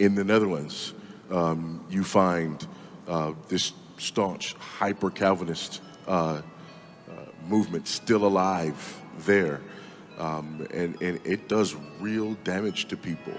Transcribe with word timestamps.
In 0.00 0.14
the 0.14 0.24
Netherlands, 0.24 0.94
um, 1.30 1.84
you 1.90 2.04
find 2.04 2.66
uh, 3.06 3.32
this 3.48 3.74
staunch 3.98 4.54
hyper 4.54 5.10
Calvinist 5.10 5.82
uh, 6.08 6.10
uh, 6.10 6.40
movement 7.46 7.86
still 7.86 8.24
alive 8.24 9.02
there. 9.26 9.60
Um, 10.16 10.66
and, 10.72 11.00
and 11.02 11.20
it 11.26 11.50
does 11.50 11.76
real 12.00 12.32
damage 12.44 12.86
to 12.88 12.96
people. 12.96 13.34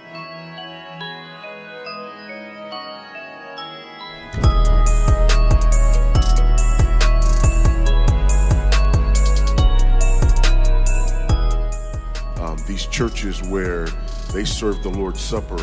Um, 12.40 12.58
these 12.68 12.86
churches 12.86 13.42
where 13.42 13.88
they 14.32 14.46
serve 14.46 14.84
the 14.84 14.90
Lord's 14.90 15.22
Supper 15.22 15.58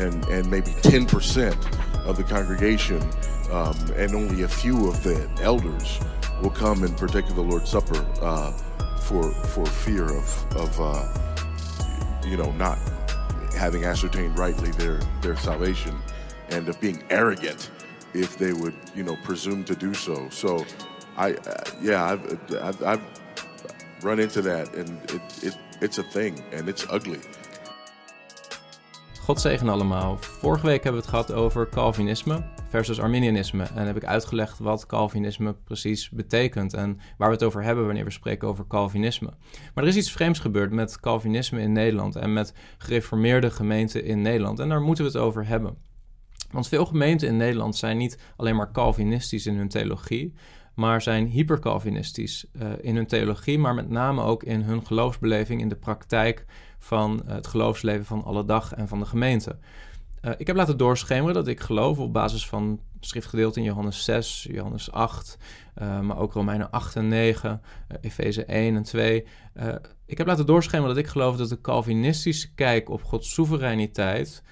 and, 0.00 0.24
and 0.26 0.50
maybe 0.50 0.70
10% 0.70 2.06
of 2.06 2.16
the 2.16 2.24
congregation 2.24 3.02
um, 3.50 3.76
and 3.96 4.14
only 4.14 4.42
a 4.42 4.48
few 4.48 4.88
of 4.88 5.02
the 5.02 5.28
elders 5.40 6.00
will 6.42 6.50
come 6.50 6.82
and 6.82 6.96
partake 6.96 7.28
of 7.28 7.36
the 7.36 7.42
Lord's 7.42 7.70
Supper 7.70 8.06
uh, 8.22 8.52
for, 9.00 9.30
for 9.30 9.66
fear 9.66 10.04
of, 10.04 10.56
of 10.56 10.80
uh, 10.80 12.26
you 12.26 12.36
know, 12.36 12.50
not 12.52 12.78
having 13.56 13.84
ascertained 13.84 14.38
rightly 14.38 14.70
their, 14.72 15.00
their 15.20 15.36
salvation 15.36 15.96
and 16.50 16.68
of 16.68 16.80
being 16.80 17.02
arrogant 17.10 17.70
if 18.14 18.38
they 18.38 18.52
would, 18.52 18.74
you 18.94 19.02
know, 19.02 19.16
presume 19.22 19.64
to 19.64 19.74
do 19.74 19.94
so. 19.94 20.28
So, 20.30 20.64
I, 21.16 21.34
uh, 21.34 21.64
yeah, 21.80 22.04
I've, 22.04 22.54
I've, 22.54 22.82
I've 22.82 23.02
run 24.02 24.20
into 24.20 24.40
that 24.42 24.74
and 24.74 25.10
it, 25.10 25.44
it, 25.44 25.58
it's 25.80 25.98
a 25.98 26.02
thing 26.04 26.42
and 26.52 26.68
it's 26.68 26.86
ugly. 26.88 27.20
God 29.20 29.40
zegen 29.40 29.68
allemaal. 29.68 30.16
Vorige 30.20 30.66
week 30.66 30.82
hebben 30.82 31.02
we 31.02 31.08
het 31.08 31.16
gehad 31.16 31.32
over 31.32 31.68
Calvinisme 31.68 32.44
versus 32.68 33.00
Arminianisme. 33.00 33.62
En 33.62 33.86
heb 33.86 33.96
ik 33.96 34.04
uitgelegd 34.04 34.58
wat 34.58 34.86
Calvinisme 34.86 35.54
precies 35.64 36.10
betekent 36.10 36.74
en 36.74 36.98
waar 37.18 37.28
we 37.28 37.34
het 37.34 37.44
over 37.44 37.62
hebben 37.62 37.84
wanneer 37.84 38.04
we 38.04 38.10
spreken 38.10 38.48
over 38.48 38.66
Calvinisme. 38.66 39.32
Maar 39.74 39.84
er 39.84 39.90
is 39.90 39.96
iets 39.96 40.12
vreemds 40.12 40.38
gebeurd 40.38 40.72
met 40.72 41.00
Calvinisme 41.00 41.60
in 41.60 41.72
Nederland 41.72 42.16
en 42.16 42.32
met 42.32 42.54
gereformeerde 42.78 43.50
gemeenten 43.50 44.04
in 44.04 44.22
Nederland. 44.22 44.58
En 44.58 44.68
daar 44.68 44.82
moeten 44.82 45.04
we 45.04 45.10
het 45.10 45.20
over 45.20 45.46
hebben. 45.46 45.76
Want 46.50 46.68
veel 46.68 46.86
gemeenten 46.86 47.28
in 47.28 47.36
Nederland 47.36 47.76
zijn 47.76 47.96
niet 47.96 48.18
alleen 48.36 48.56
maar 48.56 48.72
Calvinistisch 48.72 49.46
in 49.46 49.56
hun 49.56 49.68
theologie, 49.68 50.34
maar 50.74 51.02
zijn 51.02 51.26
hypercalvinistisch 51.26 52.46
uh, 52.52 52.68
in 52.80 52.96
hun 52.96 53.06
theologie, 53.06 53.58
maar 53.58 53.74
met 53.74 53.88
name 53.88 54.22
ook 54.22 54.42
in 54.42 54.60
hun 54.60 54.86
geloofsbeleving 54.86 55.60
in 55.60 55.68
de 55.68 55.76
praktijk 55.76 56.46
van 56.80 57.22
het 57.26 57.46
geloofsleven 57.46 58.04
van 58.04 58.24
alle 58.24 58.44
dag 58.44 58.74
en 58.74 58.88
van 58.88 58.98
de 58.98 59.06
gemeente. 59.06 59.56
Uh, 60.22 60.32
ik 60.36 60.46
heb 60.46 60.56
laten 60.56 60.76
doorschemeren 60.76 61.34
dat 61.34 61.46
ik 61.46 61.60
geloof 61.60 61.98
op 61.98 62.12
basis 62.12 62.46
van 62.46 62.80
schriftgedeelten 63.00 63.60
in 63.60 63.66
Johannes 63.68 64.04
6, 64.04 64.46
Johannes 64.50 64.92
8, 64.92 65.38
uh, 65.82 66.00
maar 66.00 66.18
ook 66.18 66.32
Romeinen 66.32 66.70
8 66.70 66.96
en 66.96 67.08
9, 67.08 67.60
uh, 67.88 67.96
Efeze 68.00 68.44
1 68.44 68.76
en 68.76 68.82
2. 68.82 69.26
ik 70.06 70.18
heb 70.18 70.26
laten 70.26 70.46
doorschemeren 70.46 70.94
dat 70.94 71.04
ik 71.04 71.10
geloof 71.10 71.36
dat 71.36 71.48
de 71.48 71.60
Calvinistische 71.60 72.54
kijk 72.54 72.88
op 72.88 73.02
Gods 73.02 73.32
soevereiniteit 73.32 74.42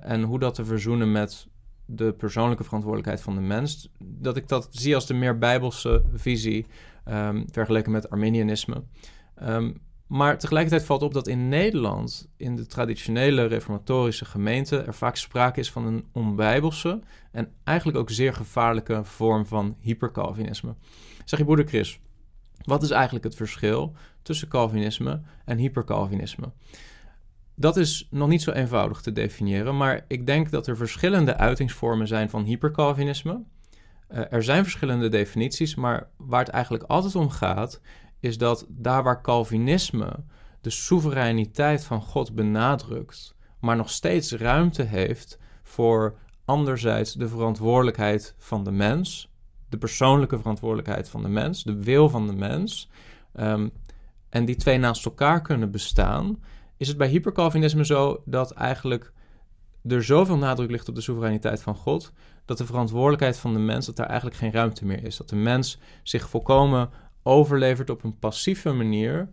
en 0.00 0.22
hoe 0.22 0.38
dat 0.38 0.54
te 0.54 0.64
verzoenen 0.64 1.12
met 1.12 1.46
de 1.86 2.12
persoonlijke 2.12 2.64
verantwoordelijkheid 2.64 3.22
van 3.22 3.34
de 3.34 3.40
mens, 3.40 3.88
dat 3.98 4.36
ik 4.36 4.48
dat 4.48 4.68
zie 4.70 4.94
als 4.94 5.06
de 5.06 5.14
meer 5.14 5.38
bijbelse 5.38 6.02
visie 6.14 6.66
um, 7.08 7.44
vergeleken 7.50 7.92
met 7.92 8.10
Arminianisme. 8.10 8.82
Um, 9.42 9.80
maar 10.10 10.38
tegelijkertijd 10.38 10.84
valt 10.84 11.02
op 11.02 11.14
dat 11.14 11.26
in 11.26 11.48
Nederland, 11.48 12.28
in 12.36 12.56
de 12.56 12.66
traditionele 12.66 13.44
reformatorische 13.44 14.24
gemeente, 14.24 14.78
er 14.78 14.94
vaak 14.94 15.16
sprake 15.16 15.60
is 15.60 15.70
van 15.70 15.86
een 15.86 16.04
onbijbelse 16.12 17.00
en 17.32 17.52
eigenlijk 17.64 17.98
ook 17.98 18.10
zeer 18.10 18.32
gevaarlijke 18.32 19.04
vorm 19.04 19.46
van 19.46 19.76
hypercalvinisme. 19.80 20.74
Zeg 21.24 21.38
je 21.38 21.44
broeder 21.44 21.66
Chris, 21.66 22.00
wat 22.62 22.82
is 22.82 22.90
eigenlijk 22.90 23.24
het 23.24 23.34
verschil 23.34 23.94
tussen 24.22 24.48
Calvinisme 24.48 25.20
en 25.44 25.58
hypercalvinisme? 25.58 26.52
Dat 27.54 27.76
is 27.76 28.08
nog 28.10 28.28
niet 28.28 28.42
zo 28.42 28.50
eenvoudig 28.50 29.00
te 29.00 29.12
definiëren, 29.12 29.76
maar 29.76 30.04
ik 30.08 30.26
denk 30.26 30.50
dat 30.50 30.66
er 30.66 30.76
verschillende 30.76 31.36
uitingsvormen 31.36 32.08
zijn 32.08 32.30
van 32.30 32.44
hypercalvinisme. 32.44 33.42
Uh, 34.12 34.32
er 34.32 34.42
zijn 34.42 34.62
verschillende 34.62 35.08
definities, 35.08 35.74
maar 35.74 36.08
waar 36.16 36.44
het 36.44 36.48
eigenlijk 36.48 36.84
altijd 36.84 37.14
om 37.14 37.28
gaat, 37.28 37.80
is 38.20 38.38
dat 38.38 38.66
daar 38.68 39.02
waar 39.02 39.22
Calvinisme 39.22 40.24
de 40.60 40.70
soevereiniteit 40.70 41.84
van 41.84 42.02
God 42.02 42.34
benadrukt, 42.34 43.34
maar 43.60 43.76
nog 43.76 43.90
steeds 43.90 44.32
ruimte 44.32 44.82
heeft 44.82 45.38
voor 45.62 46.18
anderzijds 46.44 47.14
de 47.14 47.28
verantwoordelijkheid 47.28 48.34
van 48.38 48.64
de 48.64 48.70
mens, 48.70 49.30
de 49.68 49.78
persoonlijke 49.78 50.38
verantwoordelijkheid 50.38 51.08
van 51.08 51.22
de 51.22 51.28
mens, 51.28 51.64
de 51.64 51.82
wil 51.82 52.08
van 52.08 52.26
de 52.26 52.32
mens, 52.32 52.88
um, 53.40 53.70
en 54.28 54.44
die 54.44 54.56
twee 54.56 54.78
naast 54.78 55.04
elkaar 55.04 55.42
kunnen 55.42 55.70
bestaan, 55.70 56.38
is 56.76 56.88
het 56.88 56.96
bij 56.96 57.08
hypercalvinisme 57.08 57.84
zo 57.84 58.22
dat 58.24 58.50
eigenlijk 58.50 59.12
er 59.88 60.04
zoveel 60.04 60.36
nadruk 60.36 60.70
ligt 60.70 60.88
op 60.88 60.94
de 60.94 61.00
soevereiniteit 61.00 61.62
van 61.62 61.74
God, 61.74 62.12
dat 62.44 62.58
de 62.58 62.66
verantwoordelijkheid 62.66 63.38
van 63.38 63.52
de 63.52 63.58
mens, 63.58 63.86
dat 63.86 63.96
daar 63.96 64.06
eigenlijk 64.06 64.36
geen 64.36 64.52
ruimte 64.52 64.84
meer 64.84 65.04
is. 65.04 65.16
Dat 65.16 65.28
de 65.28 65.36
mens 65.36 65.78
zich 66.02 66.28
volkomen 66.28 66.90
overlevert 67.22 67.90
op 67.90 68.04
een 68.04 68.18
passieve 68.18 68.72
manier 68.72 69.30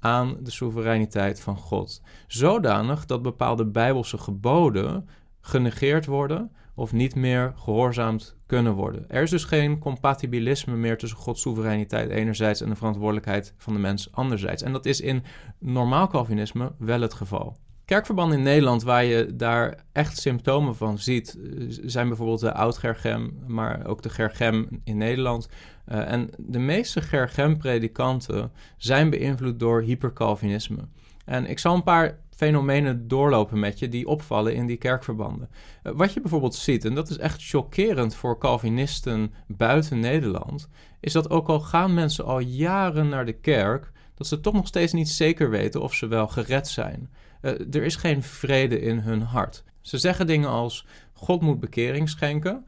aan 0.00 0.36
de 0.40 0.50
soevereiniteit 0.50 1.40
van 1.40 1.56
God. 1.56 2.02
Zodanig 2.26 3.06
dat 3.06 3.22
bepaalde 3.22 3.66
bijbelse 3.66 4.18
geboden 4.18 5.08
genegeerd 5.40 6.06
worden 6.06 6.52
of 6.74 6.92
niet 6.92 7.14
meer 7.14 7.52
gehoorzaamd 7.56 8.36
kunnen 8.46 8.72
worden. 8.72 9.10
Er 9.10 9.22
is 9.22 9.30
dus 9.30 9.44
geen 9.44 9.78
compatibilisme 9.78 10.76
meer 10.76 10.98
tussen 10.98 11.18
Gods 11.18 11.40
soevereiniteit 11.40 12.10
enerzijds 12.10 12.60
en 12.60 12.68
de 12.68 12.76
verantwoordelijkheid 12.76 13.54
van 13.56 13.72
de 13.72 13.78
mens 13.78 14.12
anderzijds. 14.12 14.62
En 14.62 14.72
dat 14.72 14.86
is 14.86 15.00
in 15.00 15.22
normaal 15.58 16.08
Calvinisme 16.08 16.72
wel 16.78 17.00
het 17.00 17.14
geval. 17.14 17.56
Kerkverbanden 17.84 18.38
in 18.38 18.44
Nederland 18.44 18.82
waar 18.82 19.04
je 19.04 19.36
daar 19.36 19.84
echt 19.92 20.18
symptomen 20.18 20.76
van 20.76 20.98
ziet, 20.98 21.38
eh, 21.38 21.66
zijn 21.68 22.08
bijvoorbeeld 22.08 22.40
de 22.40 22.52
Oud-Gergem, 22.52 23.38
maar 23.46 23.86
ook 23.86 24.02
de 24.02 24.08
Gergem 24.08 24.68
in 24.84 24.96
Nederland. 24.96 25.48
Uh, 25.88 26.12
en 26.12 26.30
de 26.38 26.58
meeste 26.58 27.00
Gergem-predikanten 27.00 28.52
zijn 28.76 29.10
beïnvloed 29.10 29.58
door 29.58 29.82
hypercalvinisme. 29.82 30.78
En 31.24 31.46
ik 31.46 31.58
zal 31.58 31.74
een 31.74 31.82
paar 31.82 32.18
fenomenen 32.36 33.08
doorlopen 33.08 33.58
met 33.58 33.78
je 33.78 33.88
die 33.88 34.06
opvallen 34.06 34.54
in 34.54 34.66
die 34.66 34.76
kerkverbanden. 34.76 35.48
Uh, 35.82 35.92
wat 35.96 36.12
je 36.12 36.20
bijvoorbeeld 36.20 36.54
ziet, 36.54 36.84
en 36.84 36.94
dat 36.94 37.10
is 37.10 37.18
echt 37.18 37.48
chockerend 37.48 38.14
voor 38.14 38.38
Calvinisten 38.38 39.32
buiten 39.46 40.00
Nederland, 40.00 40.68
is 41.00 41.12
dat 41.12 41.30
ook 41.30 41.48
al 41.48 41.60
gaan 41.60 41.94
mensen 41.94 42.24
al 42.24 42.38
jaren 42.38 43.08
naar 43.08 43.26
de 43.26 43.32
kerk, 43.32 43.92
dat 44.14 44.26
ze 44.26 44.40
toch 44.40 44.54
nog 44.54 44.66
steeds 44.66 44.92
niet 44.92 45.08
zeker 45.08 45.50
weten 45.50 45.82
of 45.82 45.94
ze 45.94 46.06
wel 46.06 46.28
gered 46.28 46.68
zijn. 46.68 47.10
Uh, 47.44 47.50
er 47.50 47.82
is 47.82 47.96
geen 47.96 48.22
vrede 48.22 48.80
in 48.80 48.98
hun 48.98 49.22
hart. 49.22 49.64
Ze 49.80 49.98
zeggen 49.98 50.26
dingen 50.26 50.48
als: 50.48 50.86
God 51.12 51.42
moet 51.42 51.60
bekering 51.60 52.08
schenken. 52.08 52.66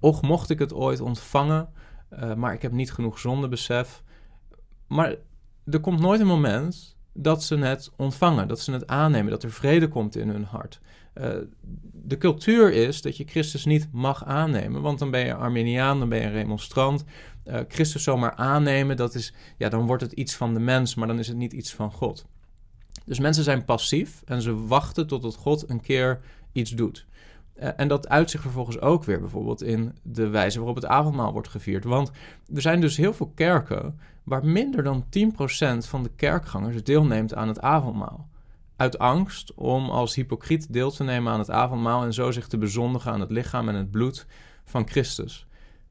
Och, 0.00 0.22
mocht 0.22 0.50
ik 0.50 0.58
het 0.58 0.72
ooit 0.72 1.00
ontvangen, 1.00 1.68
uh, 2.12 2.34
maar 2.34 2.52
ik 2.52 2.62
heb 2.62 2.72
niet 2.72 2.92
genoeg 2.92 3.18
zondebesef. 3.18 4.02
Maar 4.86 5.14
er 5.64 5.80
komt 5.80 6.00
nooit 6.00 6.20
een 6.20 6.26
moment 6.26 6.96
dat 7.12 7.42
ze 7.42 7.56
het 7.56 7.90
ontvangen, 7.96 8.48
dat 8.48 8.60
ze 8.60 8.72
het 8.72 8.86
aannemen, 8.86 9.30
dat 9.30 9.42
er 9.42 9.52
vrede 9.52 9.88
komt 9.88 10.16
in 10.16 10.28
hun 10.28 10.44
hart. 10.44 10.80
Uh, 11.14 11.34
de 11.92 12.18
cultuur 12.18 12.72
is 12.72 13.02
dat 13.02 13.16
je 13.16 13.24
Christus 13.24 13.64
niet 13.64 13.88
mag 13.92 14.24
aannemen, 14.24 14.82
want 14.82 14.98
dan 14.98 15.10
ben 15.10 15.26
je 15.26 15.34
Arminiaan, 15.34 15.98
dan 15.98 16.08
ben 16.08 16.20
je 16.20 16.28
remonstrant. 16.28 17.04
Christus 17.68 18.02
zomaar 18.02 18.34
aannemen, 18.34 18.96
dat 18.96 19.14
is, 19.14 19.34
ja, 19.56 19.68
dan 19.68 19.86
wordt 19.86 20.02
het 20.02 20.12
iets 20.12 20.34
van 20.34 20.54
de 20.54 20.60
mens, 20.60 20.94
maar 20.94 21.08
dan 21.08 21.18
is 21.18 21.28
het 21.28 21.36
niet 21.36 21.52
iets 21.52 21.74
van 21.74 21.92
God. 21.92 22.26
Dus 23.04 23.18
mensen 23.18 23.44
zijn 23.44 23.64
passief 23.64 24.22
en 24.24 24.42
ze 24.42 24.66
wachten 24.66 25.06
totdat 25.06 25.34
God 25.34 25.70
een 25.70 25.80
keer 25.80 26.20
iets 26.52 26.70
doet. 26.70 27.06
Uh, 27.56 27.68
en 27.76 27.88
dat 27.88 28.08
uit 28.08 28.30
zich 28.30 28.40
vervolgens 28.40 28.80
ook 28.80 29.04
weer 29.04 29.20
bijvoorbeeld 29.20 29.62
in 29.62 29.96
de 30.02 30.28
wijze 30.28 30.58
waarop 30.58 30.76
het 30.76 30.86
avondmaal 30.86 31.32
wordt 31.32 31.48
gevierd. 31.48 31.84
Want 31.84 32.10
er 32.54 32.60
zijn 32.60 32.80
dus 32.80 32.96
heel 32.96 33.12
veel 33.12 33.32
kerken 33.34 33.98
waar 34.22 34.46
minder 34.46 34.82
dan 34.82 35.04
10% 35.04 35.88
van 35.88 36.02
de 36.02 36.10
kerkgangers 36.16 36.82
deelneemt 36.82 37.34
aan 37.34 37.48
het 37.48 37.60
avondmaal. 37.60 38.28
Uit 38.76 38.98
angst 38.98 39.54
om 39.54 39.90
als 39.90 40.14
hypocriet 40.14 40.72
deel 40.72 40.90
te 40.90 41.04
nemen 41.04 41.32
aan 41.32 41.38
het 41.38 41.50
avondmaal 41.50 42.04
en 42.04 42.12
zo 42.12 42.30
zich 42.30 42.46
te 42.46 42.58
bezondigen 42.58 43.12
aan 43.12 43.20
het 43.20 43.30
lichaam 43.30 43.68
en 43.68 43.74
het 43.74 43.90
bloed 43.90 44.26
van 44.64 44.88
Christus. 44.88 45.46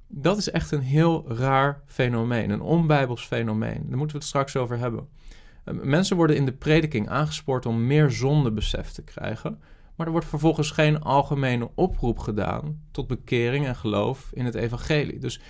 Dat 0.07 0.38
is 0.38 0.51
echt 0.51 0.71
een 0.71 0.81
heel 0.81 1.25
raar 1.27 1.81
fenomeen, 1.86 2.50
een 2.50 2.62
onbijbels 2.62 3.25
fenomeen. 3.25 3.86
Daar 3.88 3.98
moeten 3.98 4.15
we 4.15 4.18
het 4.18 4.24
straks 4.24 4.56
over 4.56 4.77
hebben. 4.77 5.07
Uh, 5.65 5.81
mensen 5.81 6.15
worden 6.15 6.36
in 6.36 6.45
de 6.45 6.54
prediking 6.54 7.10
aangespoord 7.10 7.65
om 7.65 7.88
meer 7.88 8.12
zondebesef 8.12 8.92
te 8.92 9.04
krijgen, 9.04 9.60
maar 9.95 10.06
er 10.06 10.12
wordt 10.12 10.27
vervolgens 10.27 10.71
geen 10.71 11.01
algemene 11.01 11.69
oproep 11.75 12.19
gedaan 12.19 12.81
tot 12.92 13.07
bekering 13.07 13.65
en 13.65 13.75
geloof 13.75 14.30
in 14.33 14.45
het 14.45 14.56
evangelie. 14.56 15.19
Dus 15.19 15.42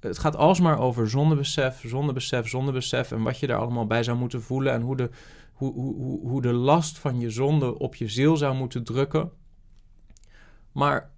het 0.00 0.18
gaat 0.18 0.36
alsmaar 0.36 0.78
over 0.78 1.10
zondebesef, 1.10 1.82
zondebesef, 1.86 2.48
zondebesef 2.48 3.12
en 3.12 3.22
wat 3.22 3.38
je 3.38 3.46
daar 3.46 3.58
allemaal 3.58 3.86
bij 3.86 4.02
zou 4.02 4.18
moeten 4.18 4.42
voelen 4.42 4.72
en 4.72 4.80
hoe 4.80 4.96
de, 4.96 5.10
hoe, 5.52 5.72
hoe, 5.72 6.28
hoe 6.28 6.42
de 6.42 6.52
last 6.52 6.98
van 6.98 7.20
je 7.20 7.30
zonde 7.30 7.78
op 7.78 7.94
je 7.94 8.08
ziel 8.08 8.36
zou 8.36 8.54
moeten 8.54 8.84
drukken. 8.84 9.30
Maar 10.72 11.10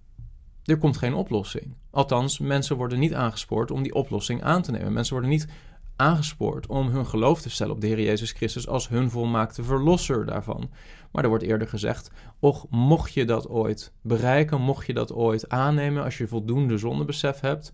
er 0.64 0.78
komt 0.78 0.96
geen 0.96 1.14
oplossing. 1.14 1.74
Althans, 1.90 2.38
mensen 2.38 2.76
worden 2.76 2.98
niet 2.98 3.14
aangespoord 3.14 3.70
om 3.70 3.82
die 3.82 3.94
oplossing 3.94 4.42
aan 4.42 4.62
te 4.62 4.70
nemen. 4.70 4.92
Mensen 4.92 5.12
worden 5.12 5.30
niet 5.30 5.48
aangespoord 5.96 6.66
om 6.66 6.88
hun 6.88 7.06
geloof 7.06 7.40
te 7.40 7.50
stellen 7.50 7.74
op 7.74 7.80
de 7.80 7.86
Heer 7.86 8.00
Jezus 8.00 8.32
Christus 8.32 8.68
als 8.68 8.88
hun 8.88 9.10
volmaakte 9.10 9.62
verlosser 9.62 10.26
daarvan. 10.26 10.70
Maar 11.12 11.22
er 11.22 11.28
wordt 11.28 11.44
eerder 11.44 11.68
gezegd: 11.68 12.10
Och, 12.38 12.66
mocht 12.70 13.12
je 13.12 13.24
dat 13.24 13.48
ooit 13.48 13.92
bereiken, 14.02 14.60
mocht 14.60 14.86
je 14.86 14.94
dat 14.94 15.12
ooit 15.12 15.48
aannemen, 15.48 16.04
als 16.04 16.18
je 16.18 16.28
voldoende 16.28 16.78
zondebesef 16.78 17.40
hebt, 17.40 17.72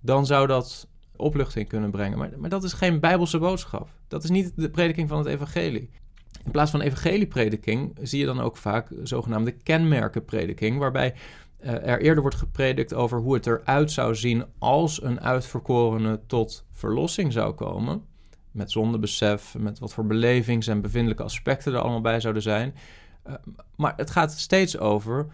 dan 0.00 0.26
zou 0.26 0.46
dat 0.46 0.88
opluchting 1.16 1.68
kunnen 1.68 1.90
brengen. 1.90 2.18
Maar, 2.18 2.30
maar 2.36 2.50
dat 2.50 2.64
is 2.64 2.72
geen 2.72 3.00
bijbelse 3.00 3.38
boodschap. 3.38 3.88
Dat 4.08 4.24
is 4.24 4.30
niet 4.30 4.52
de 4.56 4.70
prediking 4.70 5.08
van 5.08 5.18
het 5.18 5.26
evangelie. 5.26 5.90
In 6.44 6.50
plaats 6.50 6.70
van 6.70 6.80
evangelieprediking 6.80 7.98
zie 8.02 8.20
je 8.20 8.26
dan 8.26 8.40
ook 8.40 8.56
vaak 8.56 8.88
zogenaamde 9.02 9.50
kenmerkenprediking, 9.50 10.78
waarbij 10.78 11.14
er 11.60 12.00
eerder 12.00 12.20
wordt 12.22 12.36
gepredikt 12.36 12.94
over 12.94 13.18
hoe 13.18 13.34
het 13.34 13.46
eruit 13.46 13.90
zou 13.90 14.14
zien 14.14 14.44
als 14.58 15.02
een 15.02 15.20
uitverkorene 15.20 16.20
tot 16.26 16.66
verlossing 16.72 17.32
zou 17.32 17.54
komen. 17.54 18.02
Met 18.50 18.70
zondebesef, 18.70 19.54
met 19.58 19.78
wat 19.78 19.94
voor 19.94 20.06
belevings- 20.06 20.66
en 20.66 20.80
bevindelijke 20.80 21.22
aspecten 21.22 21.72
er 21.72 21.80
allemaal 21.80 22.00
bij 22.00 22.20
zouden 22.20 22.42
zijn. 22.42 22.74
Uh, 23.26 23.34
maar 23.76 23.92
het 23.96 24.10
gaat 24.10 24.32
steeds 24.32 24.78
over 24.78 25.26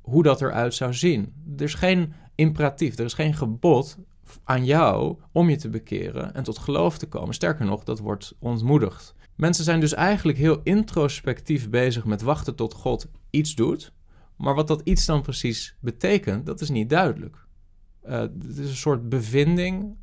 hoe 0.00 0.22
dat 0.22 0.42
eruit 0.42 0.74
zou 0.74 0.94
zien. 0.94 1.34
Er 1.56 1.62
is 1.62 1.74
geen 1.74 2.12
imperatief, 2.34 2.98
er 2.98 3.04
is 3.04 3.14
geen 3.14 3.34
gebod 3.34 3.98
aan 4.44 4.64
jou 4.64 5.16
om 5.32 5.50
je 5.50 5.56
te 5.56 5.68
bekeren 5.68 6.34
en 6.34 6.42
tot 6.42 6.58
geloof 6.58 6.98
te 6.98 7.08
komen. 7.08 7.34
Sterker 7.34 7.66
nog, 7.66 7.84
dat 7.84 7.98
wordt 7.98 8.34
ontmoedigd. 8.38 9.14
Mensen 9.36 9.64
zijn 9.64 9.80
dus 9.80 9.94
eigenlijk 9.94 10.38
heel 10.38 10.60
introspectief 10.62 11.70
bezig 11.70 12.04
met 12.04 12.22
wachten 12.22 12.54
tot 12.54 12.74
God 12.74 13.08
iets 13.30 13.54
doet. 13.54 13.92
Maar 14.36 14.54
wat 14.54 14.68
dat 14.68 14.80
iets 14.84 15.06
dan 15.06 15.22
precies 15.22 15.76
betekent, 15.80 16.46
dat 16.46 16.60
is 16.60 16.70
niet 16.70 16.90
duidelijk. 16.90 17.46
Uh, 18.06 18.12
het 18.12 18.58
is 18.58 18.68
een 18.68 18.76
soort 18.76 19.08
bevinding 19.08 19.96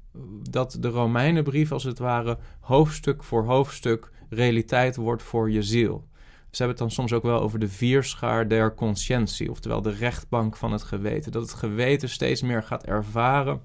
dat 0.49 0.77
de 0.79 0.87
Romeinenbrief 0.87 1.71
als 1.71 1.83
het 1.83 1.99
ware 1.99 2.37
hoofdstuk 2.59 3.23
voor 3.23 3.45
hoofdstuk 3.45 4.11
realiteit 4.29 4.95
wordt 4.95 5.23
voor 5.23 5.51
je 5.51 5.63
ziel. 5.63 6.07
Ze 6.53 6.63
hebben 6.63 6.67
het 6.67 6.77
dan 6.77 6.91
soms 6.91 7.13
ook 7.13 7.23
wel 7.23 7.39
over 7.39 7.59
de 7.59 7.67
vierschaar 7.67 8.47
der 8.47 8.75
conscientie, 8.75 9.49
oftewel 9.49 9.81
de 9.81 9.91
rechtbank 9.91 10.57
van 10.57 10.71
het 10.71 10.83
geweten. 10.83 11.31
Dat 11.31 11.41
het 11.41 11.53
geweten 11.53 12.09
steeds 12.09 12.41
meer 12.41 12.63
gaat 12.63 12.83
ervaren 12.83 13.61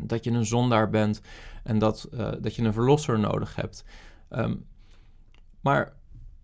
dat 0.00 0.24
je 0.24 0.30
een 0.30 0.46
zondaar 0.46 0.90
bent 0.90 1.20
en 1.64 1.78
dat, 1.78 2.08
uh, 2.14 2.32
dat 2.40 2.54
je 2.54 2.62
een 2.62 2.72
verlosser 2.72 3.18
nodig 3.18 3.54
hebt. 3.54 3.84
Um, 4.30 4.64
maar 5.60 5.92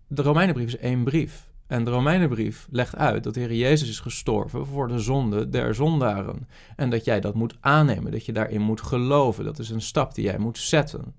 de 0.07 0.21
Romeinenbrief 0.21 0.67
is 0.67 0.77
één 0.77 1.03
brief. 1.03 1.48
En 1.69 1.83
de 1.83 1.91
Romeinenbrief 1.91 2.67
legt 2.71 2.95
uit 2.95 3.23
dat 3.23 3.33
de 3.33 3.39
Heer 3.39 3.53
Jezus 3.53 3.89
is 3.89 3.99
gestorven 3.99 4.65
voor 4.65 4.87
de 4.87 4.99
zonde 4.99 5.49
der 5.49 5.75
zondaren. 5.75 6.47
En 6.75 6.89
dat 6.89 7.05
jij 7.05 7.19
dat 7.19 7.33
moet 7.33 7.57
aannemen, 7.59 8.11
dat 8.11 8.25
je 8.25 8.33
daarin 8.33 8.61
moet 8.61 8.81
geloven. 8.81 9.43
Dat 9.43 9.59
is 9.59 9.69
een 9.69 9.81
stap 9.81 10.15
die 10.15 10.23
jij 10.23 10.37
moet 10.37 10.57
zetten. 10.57 11.15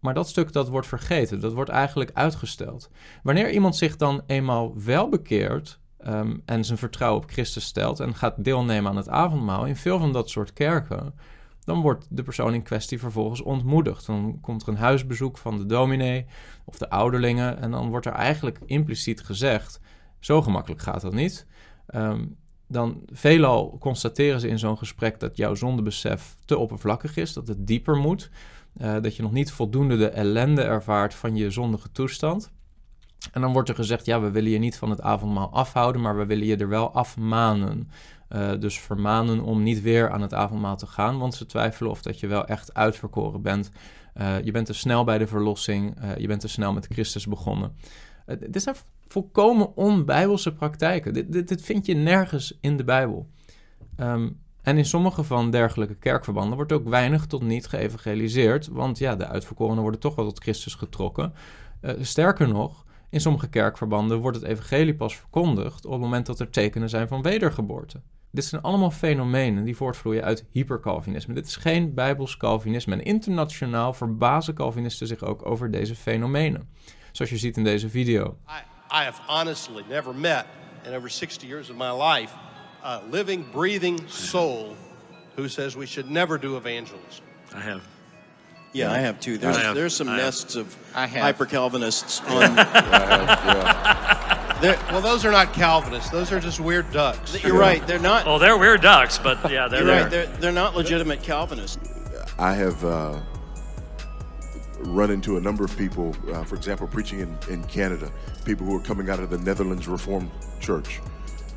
Maar 0.00 0.14
dat 0.14 0.28
stuk 0.28 0.52
dat 0.52 0.68
wordt 0.68 0.86
vergeten, 0.86 1.40
dat 1.40 1.52
wordt 1.52 1.70
eigenlijk 1.70 2.10
uitgesteld. 2.14 2.90
Wanneer 3.22 3.50
iemand 3.50 3.76
zich 3.76 3.96
dan 3.96 4.22
eenmaal 4.26 4.82
wel 4.84 5.08
bekeert 5.08 5.80
um, 6.06 6.42
en 6.44 6.64
zijn 6.64 6.78
vertrouwen 6.78 7.22
op 7.22 7.30
Christus 7.30 7.64
stelt 7.64 8.00
en 8.00 8.14
gaat 8.14 8.44
deelnemen 8.44 8.90
aan 8.90 8.96
het 8.96 9.08
avondmaal, 9.08 9.66
in 9.66 9.76
veel 9.76 9.98
van 9.98 10.12
dat 10.12 10.30
soort 10.30 10.52
kerken, 10.52 11.14
dan 11.66 11.80
wordt 11.80 12.06
de 12.10 12.22
persoon 12.22 12.54
in 12.54 12.62
kwestie 12.62 12.98
vervolgens 12.98 13.42
ontmoedigd. 13.42 14.06
Dan 14.06 14.38
komt 14.40 14.62
er 14.62 14.68
een 14.68 14.76
huisbezoek 14.76 15.38
van 15.38 15.56
de 15.56 15.66
dominee 15.66 16.26
of 16.64 16.78
de 16.78 16.90
ouderlingen 16.90 17.60
en 17.60 17.70
dan 17.70 17.88
wordt 17.88 18.06
er 18.06 18.12
eigenlijk 18.12 18.58
impliciet 18.66 19.20
gezegd, 19.20 19.80
zo 20.18 20.42
gemakkelijk 20.42 20.82
gaat 20.82 21.00
dat 21.00 21.14
niet. 21.14 21.46
Um, 21.94 22.36
dan 22.68 23.02
veelal 23.12 23.76
constateren 23.78 24.40
ze 24.40 24.48
in 24.48 24.58
zo'n 24.58 24.78
gesprek 24.78 25.20
dat 25.20 25.36
jouw 25.36 25.54
zondebesef 25.54 26.36
te 26.44 26.58
oppervlakkig 26.58 27.16
is, 27.16 27.32
dat 27.32 27.48
het 27.48 27.66
dieper 27.66 27.96
moet, 27.96 28.30
uh, 28.80 28.96
dat 29.00 29.16
je 29.16 29.22
nog 29.22 29.32
niet 29.32 29.52
voldoende 29.52 29.96
de 29.96 30.08
ellende 30.08 30.62
ervaart 30.62 31.14
van 31.14 31.36
je 31.36 31.50
zondige 31.50 31.92
toestand. 31.92 32.52
En 33.32 33.40
dan 33.40 33.52
wordt 33.52 33.68
er 33.68 33.74
gezegd, 33.74 34.06
ja, 34.06 34.20
we 34.20 34.30
willen 34.30 34.50
je 34.50 34.58
niet 34.58 34.78
van 34.78 34.90
het 34.90 35.00
avondmaal 35.00 35.52
afhouden, 35.52 36.00
maar 36.00 36.16
we 36.16 36.26
willen 36.26 36.46
je 36.46 36.56
er 36.56 36.68
wel 36.68 36.92
afmanen. 36.92 37.90
Uh, 38.28 38.50
dus 38.58 38.80
vermanen 38.80 39.40
om 39.40 39.62
niet 39.62 39.82
weer 39.82 40.10
aan 40.10 40.20
het 40.20 40.34
avondmaal 40.34 40.76
te 40.76 40.86
gaan, 40.86 41.18
want 41.18 41.34
ze 41.34 41.46
twijfelen 41.46 41.90
of 41.90 42.02
dat 42.02 42.20
je 42.20 42.26
wel 42.26 42.46
echt 42.46 42.74
uitverkoren 42.74 43.42
bent. 43.42 43.70
Uh, 44.14 44.42
je 44.42 44.50
bent 44.50 44.66
te 44.66 44.72
snel 44.72 45.04
bij 45.04 45.18
de 45.18 45.26
verlossing, 45.26 46.02
uh, 46.02 46.16
je 46.16 46.26
bent 46.26 46.40
te 46.40 46.48
snel 46.48 46.72
met 46.72 46.86
Christus 46.86 47.26
begonnen. 47.26 47.72
dit 48.38 48.62
zijn 48.62 48.76
volkomen 49.08 49.76
onbijbelse 49.76 50.52
praktijken. 50.52 51.12
Dit, 51.12 51.48
dit, 51.48 51.62
vind 51.62 51.86
je 51.86 51.94
nergens 51.94 52.58
in 52.60 52.76
de 52.76 52.84
Bijbel. 52.84 53.28
Um, 54.00 54.40
en 54.62 54.78
in 54.78 54.84
sommige 54.84 55.24
van 55.24 55.50
dergelijke 55.50 55.94
kerkverbanden 55.94 56.56
wordt 56.56 56.72
ook 56.72 56.88
weinig 56.88 57.26
tot 57.26 57.42
niet 57.42 57.66
geëvangeliseerd, 57.66 58.66
want 58.66 58.98
ja, 58.98 59.16
de 59.16 59.26
uitverkorenen 59.26 59.82
worden 59.82 60.00
toch 60.00 60.14
wel 60.14 60.24
tot 60.24 60.42
Christus 60.42 60.74
getrokken. 60.74 61.32
sterker 62.00 62.48
nog, 62.48 62.84
in 63.10 63.20
sommige 63.20 63.48
kerkverbanden 63.48 64.18
wordt 64.18 64.36
het 64.36 64.46
evangelie 64.46 64.94
pas 64.94 65.16
verkondigd 65.16 65.84
op 65.84 65.92
het 65.92 66.00
moment 66.00 66.26
dat 66.26 66.40
er 66.40 66.50
tekenen 66.50 66.88
zijn 66.88 67.08
van 67.08 67.22
wedergeboorte. 67.22 68.00
Dit 68.36 68.44
zijn 68.44 68.62
allemaal 68.62 68.90
fenomenen 68.90 69.64
die 69.64 69.76
voortvloeien 69.76 70.24
uit 70.24 70.44
hypercalvinisme. 70.50 71.34
Dit 71.34 71.46
is 71.46 71.56
geen 71.56 71.94
bijbels 71.94 72.36
Calvinisme. 72.36 72.94
En 72.94 73.02
internationaal 73.02 73.92
verbazen 73.92 74.54
Calvinisten 74.54 75.06
zich 75.06 75.22
ook 75.22 75.46
over 75.46 75.70
deze 75.70 75.94
fenomenen. 75.94 76.68
Zoals 77.12 77.30
je 77.30 77.36
ziet 77.36 77.56
in 77.56 77.64
deze 77.64 77.88
video. 77.88 78.36
I, 78.48 78.58
I 79.00 79.04
have 79.04 79.20
honestly 79.26 79.84
never 79.88 80.14
met 80.14 80.44
in 80.84 80.94
over 80.94 81.10
60 81.10 81.48
years 81.48 81.70
of 81.70 81.76
my 81.76 82.02
life 82.02 82.32
a 82.84 83.00
living, 83.10 83.50
breathing 83.50 84.00
soul 84.06 84.76
who 85.36 85.48
says 85.48 85.74
we 85.74 85.86
should 85.86 86.10
never 86.10 86.40
do 86.40 86.56
evangelism. 86.56 87.24
I 87.54 87.60
have. 87.60 87.80
Yeah, 88.72 88.92
I 88.92 88.98
have 88.98 89.18
too. 89.18 89.38
There's 89.38 89.56
have. 89.56 89.74
there's 89.74 89.96
some 89.96 90.10
I 90.10 90.14
have. 90.14 90.24
nests 90.24 90.56
of 90.56 90.76
hyper 90.92 91.46
Calvinists 91.46 92.20
on. 92.28 92.56
They're- 94.60 94.78
well, 94.90 95.00
those 95.00 95.24
are 95.24 95.30
not 95.30 95.52
Calvinists. 95.52 96.10
Those 96.10 96.32
are 96.32 96.40
just 96.40 96.60
weird 96.60 96.90
ducks. 96.92 97.42
You're 97.44 97.58
right. 97.58 97.86
They're 97.86 97.98
not. 97.98 98.26
Well, 98.26 98.38
they're 98.38 98.56
weird 98.56 98.80
ducks, 98.80 99.18
but 99.18 99.50
yeah, 99.50 99.68
they're 99.68 99.84
You're 99.84 100.02
right. 100.02 100.10
They're 100.10 100.26
they're 100.26 100.52
not 100.52 100.74
legitimate 100.74 101.22
Calvinists. 101.22 101.78
I 102.38 102.54
have 102.54 102.84
uh, 102.84 103.20
run 104.80 105.10
into 105.10 105.36
a 105.36 105.40
number 105.40 105.64
of 105.64 105.76
people, 105.76 106.14
uh, 106.32 106.44
for 106.44 106.54
example, 106.54 106.86
preaching 106.86 107.20
in, 107.20 107.36
in 107.48 107.64
Canada, 107.64 108.10
people 108.44 108.66
who 108.66 108.76
are 108.76 108.80
coming 108.82 109.08
out 109.10 109.20
of 109.20 109.30
the 109.30 109.38
Netherlands 109.38 109.88
Reformed 109.88 110.30
Church, 110.60 111.00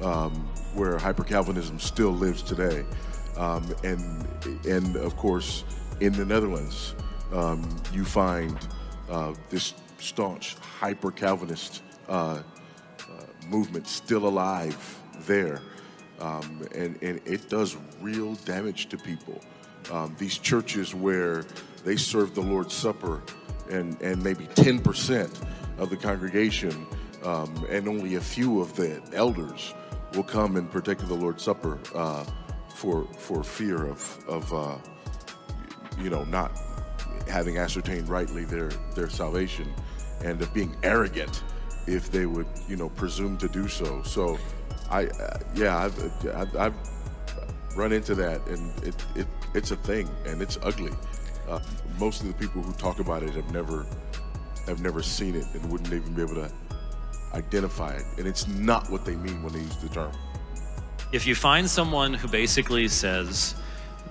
um, 0.02 0.34
where 0.74 0.98
hyper 0.98 1.24
Calvinism 1.24 1.80
still 1.80 2.12
lives 2.12 2.42
today. 2.42 2.86
Um, 3.38 3.74
and, 3.84 4.26
and 4.66 4.96
of 4.98 5.16
course, 5.16 5.64
in 6.00 6.14
the 6.14 6.26
Netherlands, 6.26 6.96
um, 7.34 7.64
you 7.94 8.04
find 8.06 8.58
uh, 9.10 9.34
this 9.50 9.74
staunch 9.98 10.56
hyper 10.80 11.12
Calvinist 11.12 11.82
uh, 12.08 12.12
uh, 12.12 12.42
movement 13.50 13.88
still 13.88 14.28
alive 14.28 15.00
there. 15.26 15.62
Um, 16.20 16.68
and, 16.76 17.02
and 17.02 17.22
it 17.26 17.50
does 17.50 17.78
real 18.02 18.36
damage 18.46 18.90
to 18.90 18.98
people. 18.98 19.42
Um, 19.92 20.16
these 20.20 20.38
churches 20.38 20.94
where 20.94 21.46
they 21.84 21.96
serve 21.96 22.36
the 22.36 22.42
Lord's 22.42 22.74
Supper 22.74 23.22
and, 23.70 24.00
and 24.02 24.22
maybe 24.24 24.46
10% 24.48 25.48
of 25.78 25.90
the 25.90 25.98
congregation 25.98 26.86
um, 27.24 27.66
and 27.70 27.88
only 27.88 28.16
a 28.16 28.22
few 28.22 28.62
of 28.62 28.76
the 28.76 29.02
elders 29.14 29.74
will 30.14 30.24
come 30.24 30.58
and 30.58 30.70
partake 30.70 31.02
of 31.02 31.08
the 31.08 31.16
Lord's 31.16 31.44
Supper 31.44 31.80
uh, 31.96 32.26
for, 32.76 33.06
for 33.18 33.44
fear 33.44 33.88
of, 33.88 34.24
of 34.28 34.54
uh, 34.54 34.78
you 36.00 36.10
know, 36.10 36.24
not 36.26 36.52
having 37.28 37.58
ascertained 37.58 38.10
rightly 38.10 38.44
their, 38.44 38.70
their 38.96 39.10
salvation 39.10 39.72
and 40.24 40.42
of 40.42 40.54
being 40.54 40.76
arrogant 40.84 41.44
if 41.94 42.12
they 42.12 42.26
would, 42.26 42.48
you 42.68 42.76
know, 42.76 42.90
presume 42.90 43.38
to 43.38 43.48
do 43.48 43.68
so. 43.68 44.02
So, 44.04 44.38
I, 44.90 45.06
uh, 45.06 45.40
yeah, 45.56 45.78
I've, 45.78 46.28
I've, 46.36 46.56
I've 46.56 46.74
run 47.76 47.92
into 47.92 48.16
that, 48.16 48.46
and 48.48 48.84
it, 48.84 48.96
it, 49.16 49.28
it's 49.54 49.72
a 49.72 49.76
thing, 49.76 50.10
and 50.26 50.42
it's 50.42 50.58
ugly. 50.62 50.92
Uh, 51.48 51.60
most 52.00 52.22
of 52.22 52.28
the 52.28 52.34
people 52.34 52.62
who 52.62 52.74
talk 52.74 53.00
about 53.00 53.24
it 53.24 53.32
have 53.32 53.52
never, 53.52 53.86
have 54.66 54.82
never 54.82 55.02
seen 55.02 55.36
it, 55.36 55.46
and 55.54 55.72
wouldn't 55.72 55.94
even 55.94 56.14
be 56.14 56.22
able 56.22 56.36
to 56.36 56.52
identify 57.34 57.94
it. 57.94 58.04
And 58.18 58.28
it's 58.28 58.48
not 58.48 58.90
what 58.90 59.06
they 59.06 59.16
mean 59.16 59.44
when 59.44 59.54
they 59.54 59.60
use 59.60 59.78
the 59.78 59.90
term. 59.90 60.12
If 61.12 61.26
you 61.26 61.36
find 61.36 61.70
someone 61.70 62.14
who 62.14 62.28
basically 62.28 62.88
says 62.88 63.56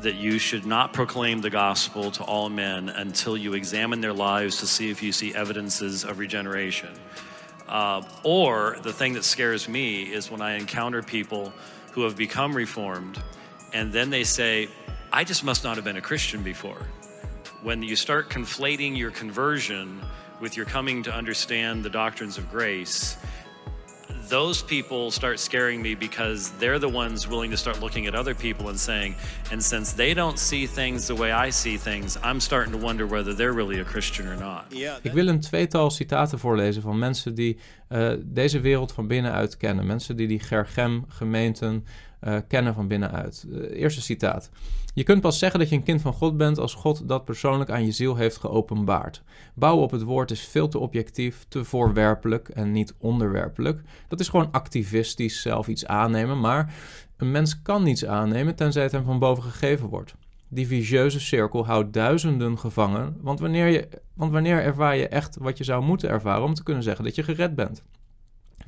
that 0.03 0.15
you 0.15 0.39
should 0.39 0.65
not 0.65 0.93
proclaim 0.93 1.41
the 1.41 1.51
gospel 1.51 2.11
to 2.13 2.23
all 2.25 2.49
men 2.49 2.89
until 2.89 3.37
you 3.37 3.55
examine 3.55 4.01
their 4.01 4.13
lives 4.13 4.59
to 4.59 4.67
see 4.67 4.91
if 4.91 5.03
you 5.03 5.11
see 5.13 5.35
evidences 5.35 6.05
of 6.05 6.19
regeneration. 6.19 6.91
Uh, 7.69 8.03
or 8.23 8.79
the 8.83 8.93
thing 8.93 9.13
that 9.13 9.25
scares 9.25 9.69
me 9.69 10.03
is 10.03 10.31
when 10.31 10.41
I 10.41 10.57
encounter 10.57 11.03
people 11.03 11.53
who 11.93 12.03
have 12.05 12.17
become 12.17 12.55
reformed 12.55 13.23
and 13.73 13.93
then 13.93 14.11
they 14.11 14.25
say, 14.25 14.69
I 15.13 15.25
just 15.25 15.45
must 15.45 15.65
not 15.65 15.77
have 15.77 15.85
been 15.85 15.97
a 15.97 16.03
Christian 16.03 16.43
before. 16.43 16.87
When 17.63 17.83
you 17.83 17.97
start 17.97 18.31
conflating 18.31 18.97
your 18.97 19.11
conversion 19.11 20.01
with 20.41 20.57
your 20.57 20.67
coming 20.67 21.03
to 21.03 21.13
understand 21.13 21.85
the 21.85 21.91
doctrines 21.91 22.39
of 22.39 22.51
grace, 22.51 23.17
those 24.29 24.63
people 24.63 25.11
start 25.11 25.39
scaring 25.39 25.83
me 25.83 25.95
because 25.95 26.51
they're 26.59 26.79
the 26.79 26.89
ones 26.89 27.27
willing 27.27 27.51
to 27.51 27.57
start 27.57 27.81
looking 27.81 28.07
at 28.07 28.15
other 28.15 28.35
people 28.35 28.69
and 28.69 28.79
saying, 28.79 29.15
and 29.53 29.63
since 29.63 29.95
they 29.95 30.15
don't 30.15 30.39
see 30.39 30.67
things 30.67 31.07
the 31.07 31.15
way 31.15 31.33
I 31.33 31.51
see 31.51 31.79
things, 31.79 32.17
I'm 32.23 32.41
starting 32.41 32.73
to 32.73 32.79
wonder 32.79 33.07
whether 33.07 33.35
they're 33.35 33.55
really 33.55 33.81
a 33.81 33.85
Christian 33.85 34.27
or 34.27 34.37
not. 34.37 34.65
Yeah. 34.71 34.97
Ik 35.03 35.13
wil 35.13 35.29
een 35.29 35.41
tweetal 35.41 35.91
citaten 35.91 36.39
voorlezen 36.39 36.83
van 36.83 36.99
mensen 36.99 37.35
die 37.35 37.59
uh, 37.89 38.13
deze 38.25 38.61
wereld 38.61 38.93
van 38.93 39.07
binnenuit 39.07 39.57
kennen. 39.57 39.87
Mensen 39.87 40.17
die 40.17 40.29
die 40.29 40.41
Gergem-gemeenten 40.41 41.85
uh, 42.21 42.37
kennen 42.49 42.75
van 42.75 42.89
binnenuit. 42.89 43.47
Uh, 43.49 43.81
eerste 43.81 44.03
citaat. 44.03 44.51
Je 44.95 45.03
kunt 45.05 45.21
pas 45.21 45.39
zeggen 45.39 45.61
dat 45.61 45.69
je 45.69 45.77
een 45.77 45.83
kind 45.83 46.01
van 46.01 46.13
God 46.13 46.37
bent 46.37 46.59
als 46.59 46.75
God 46.75 47.09
dat 47.09 47.25
persoonlijk 47.25 47.71
aan 47.71 47.85
je 47.85 47.93
ziel 47.93 48.17
heeft 48.17 48.37
geopenbaard. 48.37 49.23
Bouwen 49.55 49.85
op 49.85 49.91
het 49.91 50.03
woord 50.03 50.31
is 50.31 50.41
veel 50.41 50.69
te 50.69 50.79
objectief, 50.79 51.47
te 51.49 51.65
voorwerpelijk 51.65 52.49
en 52.49 52.73
niet 52.73 52.95
onderwerpelijk. 52.99 53.81
Dat 54.09 54.21
is 54.21 54.29
gewoon 54.29 54.53
activistisch 54.53 55.43
zelf 55.43 55.69
iets 55.69 55.87
aannemen, 55.87 56.41
maar 56.41 56.75
een 57.17 57.31
mens 57.31 57.63
kan 57.63 57.83
niets 57.83 58.07
aannemen 58.07 58.55
tenzij 58.55 58.83
het 58.83 58.93
hem 58.93 59.05
van 59.05 59.19
boven 59.19 59.43
gegeven 59.43 59.89
wordt. 59.89 60.15
Die 60.49 60.67
vicieuze 60.67 61.21
cirkel 61.21 61.67
houdt 61.67 61.93
duizenden 61.93 62.59
gevangen, 62.59 63.17
want 63.21 63.41
wanneer, 63.41 63.67
je, 63.67 63.89
want 64.15 64.33
wanneer 64.33 64.63
ervaar 64.63 64.97
je 64.97 65.09
echt 65.09 65.37
wat 65.37 65.59
je 65.59 65.65
zou 65.65 65.83
moeten 65.83 66.09
ervaren 66.09 66.45
om 66.45 66.55
te 66.55 66.63
kunnen 66.63 66.83
zeggen 66.83 67.05
dat 67.05 67.15
je 67.15 67.23
gered 67.23 67.55
bent? 67.55 67.83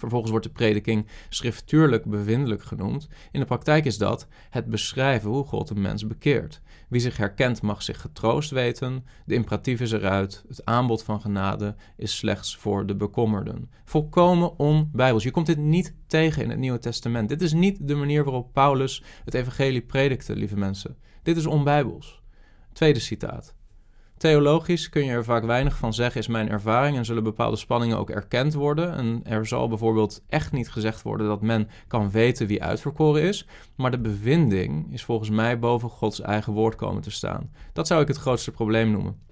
Vervolgens 0.00 0.30
wordt 0.30 0.46
de 0.46 0.52
prediking 0.52 1.06
schriftuurlijk 1.28 2.04
bevindelijk 2.04 2.62
genoemd. 2.62 3.08
In 3.32 3.40
de 3.40 3.46
praktijk 3.46 3.84
is 3.84 3.98
dat 3.98 4.26
het 4.50 4.66
beschrijven 4.66 5.30
hoe 5.30 5.44
God 5.44 5.70
een 5.70 5.80
mens 5.80 6.06
bekeert. 6.06 6.60
Wie 6.88 7.00
zich 7.00 7.16
herkent 7.16 7.62
mag 7.62 7.82
zich 7.82 8.00
getroost 8.00 8.50
weten. 8.50 9.04
De 9.26 9.34
imperatief 9.34 9.80
is 9.80 9.92
eruit. 9.92 10.44
Het 10.48 10.64
aanbod 10.64 11.02
van 11.02 11.20
genade 11.20 11.74
is 11.96 12.16
slechts 12.16 12.56
voor 12.56 12.86
de 12.86 12.96
bekommerden. 12.96 13.70
Volkomen 13.84 14.58
onbijbels. 14.58 15.22
Je 15.22 15.30
komt 15.30 15.46
dit 15.46 15.58
niet 15.58 15.94
tegen 16.06 16.42
in 16.42 16.50
het 16.50 16.58
Nieuwe 16.58 16.78
Testament. 16.78 17.28
Dit 17.28 17.42
is 17.42 17.52
niet 17.52 17.88
de 17.88 17.94
manier 17.94 18.24
waarop 18.24 18.52
Paulus 18.52 19.02
het 19.24 19.34
evangelie 19.34 19.82
predikte, 19.82 20.36
lieve 20.36 20.56
mensen. 20.56 20.96
Dit 21.22 21.36
is 21.36 21.46
onbijbels. 21.46 22.22
Tweede 22.72 23.00
citaat. 23.00 23.54
Theologisch 24.20 24.88
kun 24.88 25.04
je 25.04 25.10
er 25.10 25.24
vaak 25.24 25.44
weinig 25.44 25.76
van 25.76 25.94
zeggen, 25.94 26.20
is 26.20 26.26
mijn 26.26 26.48
ervaring, 26.48 26.96
en 26.96 27.04
zullen 27.04 27.22
bepaalde 27.22 27.56
spanningen 27.56 27.98
ook 27.98 28.10
erkend 28.10 28.54
worden. 28.54 28.94
En 28.94 29.20
er 29.24 29.46
zal 29.46 29.68
bijvoorbeeld 29.68 30.22
echt 30.28 30.52
niet 30.52 30.70
gezegd 30.70 31.02
worden 31.02 31.26
dat 31.26 31.42
men 31.42 31.68
kan 31.86 32.10
weten 32.10 32.46
wie 32.46 32.62
uitverkoren 32.62 33.22
is, 33.22 33.46
maar 33.76 33.90
de 33.90 33.98
bevinding 33.98 34.92
is 34.92 35.04
volgens 35.04 35.30
mij 35.30 35.58
boven 35.58 35.88
Gods 35.88 36.20
eigen 36.20 36.52
woord 36.52 36.74
komen 36.74 37.02
te 37.02 37.10
staan. 37.10 37.50
Dat 37.72 37.86
zou 37.86 38.02
ik 38.02 38.08
het 38.08 38.16
grootste 38.16 38.50
probleem 38.50 38.90
noemen. 38.90 39.29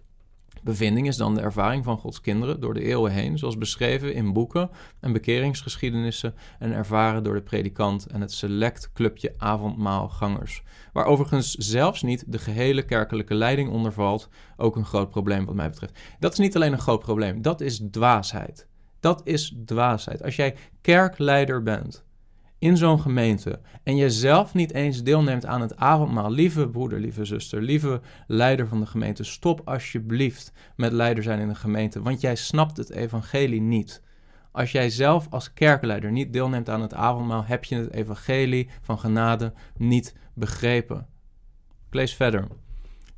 Bevinding 0.63 1.07
is 1.07 1.17
dan 1.17 1.35
de 1.35 1.41
ervaring 1.41 1.85
van 1.85 1.99
Gods 1.99 2.21
kinderen 2.21 2.61
door 2.61 2.75
de 2.75 2.85
eeuwen 2.85 3.13
heen, 3.13 3.39
zoals 3.39 3.59
beschreven 3.59 4.15
in 4.15 4.33
boeken 4.33 4.71
en 5.01 5.13
bekeringsgeschiedenissen 5.13 6.35
en 6.59 6.73
ervaren 6.73 7.23
door 7.23 7.35
de 7.35 7.43
predikant 7.43 8.07
en 8.07 8.21
het 8.21 8.33
select 8.33 8.93
clubje 8.93 9.35
avondmaalgangers. 9.37 10.63
Waar 10.93 11.05
overigens 11.05 11.55
zelfs 11.55 12.03
niet 12.03 12.25
de 12.27 12.39
gehele 12.39 12.83
kerkelijke 12.83 13.35
leiding 13.35 13.71
onder 13.71 13.93
valt, 13.93 14.29
ook 14.57 14.77
een 14.77 14.85
groot 14.85 15.11
probleem 15.11 15.45
wat 15.45 15.55
mij 15.55 15.71
betreft. 15.71 15.99
Dat 16.19 16.33
is 16.33 16.39
niet 16.39 16.57
alleen 16.57 16.73
een 16.73 16.79
groot 16.79 17.01
probleem, 17.01 17.43
dat 17.43 17.61
is 17.61 17.83
dwaasheid. 17.91 18.67
Dat 19.01 19.21
is 19.25 19.57
dwaasheid. 19.65 20.23
Als 20.23 20.37
jij 20.37 20.57
kerkleider 20.81 21.63
bent 21.63 22.07
in 22.59 22.77
zo'n 22.77 23.01
gemeente 23.01 23.61
en 23.83 23.97
je 23.97 24.11
zelf 24.11 24.55
niet 24.55 24.73
eens 24.73 25.03
deelneemt 25.03 25.47
aan 25.47 25.61
het 25.61 25.77
avondmaal, 25.77 26.31
lieve 26.31 26.69
broeder, 26.69 27.01
lieve 27.01 27.25
zuster, 27.25 27.63
lieve 27.63 28.01
leider 28.27 28.69
van 28.69 28.81
de 28.81 28.87
gemeente, 28.87 29.25
stop 29.25 29.61
alsjeblieft 29.65 30.53
met 30.77 30.93
leider 30.93 31.23
zijn 31.23 31.41
in 31.41 31.49
de 31.49 31.55
gemeente, 31.55 32.03
want 32.03 32.21
jij 32.21 32.35
snapt 32.35 32.77
het 32.77 32.91
evangelie 32.91 33.61
niet. 33.61 34.03
Als 34.53 34.73
jij 34.73 34.91
zelf 34.91 35.27
als 35.31 35.53
kerkleider 35.53 36.13
niet 36.13 36.33
deelneemt 36.33 36.69
aan 36.69 36.81
het 36.81 36.95
avondmaal, 36.95 37.45
heb 37.45 37.65
je 37.65 37.77
het 37.77 37.93
evangelie 37.93 38.69
van 38.81 38.99
genade 38.99 39.53
niet 39.77 40.15
begrepen. 40.35 41.07
Ik 41.89 41.95
lees 41.95 42.15
verder. 42.15 42.49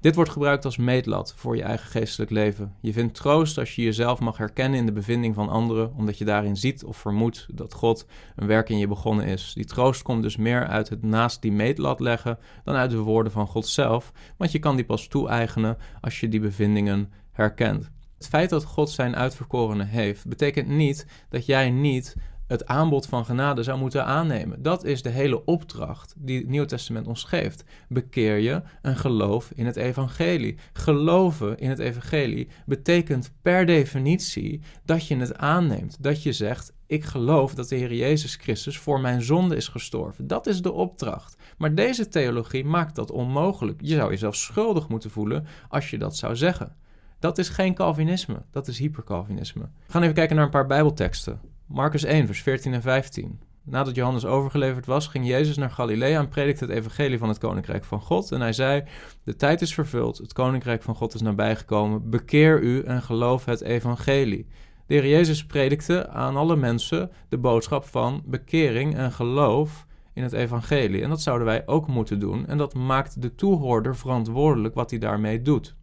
Dit 0.01 0.15
wordt 0.15 0.31
gebruikt 0.31 0.65
als 0.65 0.77
meetlat 0.77 1.35
voor 1.37 1.57
je 1.57 1.63
eigen 1.63 1.91
geestelijk 1.91 2.31
leven. 2.31 2.75
Je 2.81 2.93
vindt 2.93 3.15
troost 3.15 3.59
als 3.59 3.75
je 3.75 3.83
jezelf 3.83 4.21
mag 4.21 4.37
herkennen 4.37 4.79
in 4.79 4.87
de 4.87 4.93
bevinding 4.93 5.35
van 5.35 5.49
anderen, 5.49 5.95
omdat 5.97 6.19
je 6.19 6.25
daarin 6.25 6.57
ziet 6.57 6.85
of 6.85 6.97
vermoedt 6.97 7.47
dat 7.53 7.75
God 7.75 8.07
een 8.37 8.47
werk 8.47 8.69
in 8.69 8.79
je 8.79 8.87
begonnen 8.87 9.27
is. 9.27 9.53
Die 9.55 9.65
troost 9.65 10.03
komt 10.03 10.23
dus 10.23 10.37
meer 10.37 10.67
uit 10.67 10.89
het 10.89 11.03
naast 11.03 11.43
die 11.43 11.53
meetlat 11.53 12.01
leggen 12.01 12.39
dan 12.65 12.75
uit 12.75 12.91
de 12.91 12.99
woorden 12.99 13.33
van 13.33 13.47
God 13.47 13.67
zelf, 13.67 14.13
want 14.37 14.53
je 14.53 14.59
kan 14.59 14.77
die 14.77 14.85
pas 14.85 15.09
toe-eigenen 15.09 15.77
als 16.01 16.21
je 16.21 16.29
die 16.29 16.41
bevindingen 16.41 17.13
herkent. 17.33 17.91
Het 18.17 18.29
feit 18.29 18.51
dat 18.51 18.65
God 18.65 18.91
zijn 18.91 19.17
uitverkorenen 19.17 19.87
heeft, 19.87 20.27
betekent 20.27 20.69
niet 20.69 21.07
dat 21.29 21.47
jij 21.47 21.71
niet 21.71 22.17
het 22.51 22.67
aanbod 22.67 23.07
van 23.07 23.25
genade 23.25 23.63
zou 23.63 23.79
moeten 23.79 24.05
aannemen. 24.05 24.63
Dat 24.63 24.85
is 24.85 25.03
de 25.03 25.09
hele 25.09 25.45
opdracht 25.45 26.15
die 26.17 26.39
het 26.39 26.49
Nieuw 26.49 26.65
Testament 26.65 27.07
ons 27.07 27.25
geeft. 27.25 27.65
Bekeer 27.89 28.37
je 28.37 28.63
en 28.83 28.97
geloof 28.97 29.53
in 29.55 29.67
het 29.67 29.77
evangelie. 29.77 30.59
Geloven 30.73 31.59
in 31.59 31.69
het 31.69 31.79
evangelie 31.79 32.49
betekent 32.67 33.33
per 33.43 33.67
definitie 33.67 34.61
dat 34.85 35.07
je 35.07 35.17
het 35.17 35.37
aanneemt. 35.37 36.03
Dat 36.03 36.23
je 36.23 36.33
zegt, 36.33 36.73
ik 36.87 37.05
geloof 37.05 37.55
dat 37.55 37.69
de 37.69 37.77
Heer 37.77 37.95
Jezus 37.95 38.35
Christus 38.35 38.79
voor 38.79 39.01
mijn 39.01 39.23
zonde 39.23 39.57
is 39.57 39.69
gestorven. 39.69 40.27
Dat 40.27 40.47
is 40.47 40.63
de 40.63 40.73
opdracht. 40.73 41.37
Maar 41.59 41.75
deze 41.75 42.09
theologie 42.09 42.65
maakt 42.65 42.95
dat 42.95 43.11
onmogelijk. 43.11 43.81
Je 43.83 43.95
zou 43.95 44.11
jezelf 44.11 44.37
schuldig 44.37 44.89
moeten 44.89 45.11
voelen 45.11 45.47
als 45.69 45.91
je 45.91 45.99
dat 45.99 46.17
zou 46.17 46.37
zeggen. 46.37 46.77
Dat 47.19 47.39
is 47.39 47.49
geen 47.49 47.75
Calvinisme, 47.75 48.43
dat 48.51 48.69
is 48.69 48.79
hypercalvinisme. 48.79 49.63
We 49.63 49.93
gaan 49.93 50.03
even 50.03 50.15
kijken 50.15 50.37
naar 50.37 50.45
een 50.45 50.51
paar 50.51 50.67
Bijbelteksten. 50.67 51.50
Marcus 51.73 52.05
1, 52.05 52.27
vers 52.27 52.43
14 52.43 52.75
en 52.75 52.83
15. 52.83 53.41
Nadat 53.63 53.95
Johannes 53.95 54.25
overgeleverd 54.25 54.87
was, 54.87 55.07
ging 55.07 55.27
Jezus 55.27 55.57
naar 55.57 55.71
Galilea 55.71 56.19
en 56.19 56.29
predikte 56.29 56.65
het 56.65 56.75
evangelie 56.75 57.19
van 57.19 57.29
het 57.29 57.39
koninkrijk 57.39 57.85
van 57.85 58.01
God. 58.01 58.33
En 58.33 58.41
hij 58.41 58.53
zei: 58.53 58.85
De 59.25 59.37
tijd 59.37 59.61
is 59.61 59.75
vervuld, 59.75 60.19
het 60.19 60.33
koninkrijk 60.33 60.83
van 60.83 60.95
God 60.95 61.15
is 61.15 61.21
nabijgekomen. 61.21 62.11
Bekeer 62.11 62.61
u 62.61 62.83
en 62.83 63.03
geloof 63.03 63.45
het 63.45 63.61
evangelie. 63.61 64.47
De 64.87 64.95
Heer 64.95 65.07
Jezus 65.07 65.47
predikte 65.47 66.09
aan 66.09 66.37
alle 66.37 66.57
mensen 66.57 67.11
de 67.29 67.39
boodschap 67.39 67.85
van 67.85 68.23
bekering 68.27 68.97
en 68.97 69.13
geloof 69.13 69.87
in 70.13 70.23
het 70.23 70.33
evangelie. 70.33 71.03
En 71.03 71.09
dat 71.09 71.23
zouden 71.23 71.47
wij 71.47 71.67
ook 71.67 71.87
moeten 71.87 72.21
doen. 72.21 72.47
En 72.47 72.59
dat 72.59 72.75
maakt 72.75 73.23
de 73.23 73.35
toehoorder 73.35 73.97
verantwoordelijk 73.97 74.75
wat 74.75 74.91
hij 74.91 74.99
daarmee 74.99 75.43
doet. 75.43 75.77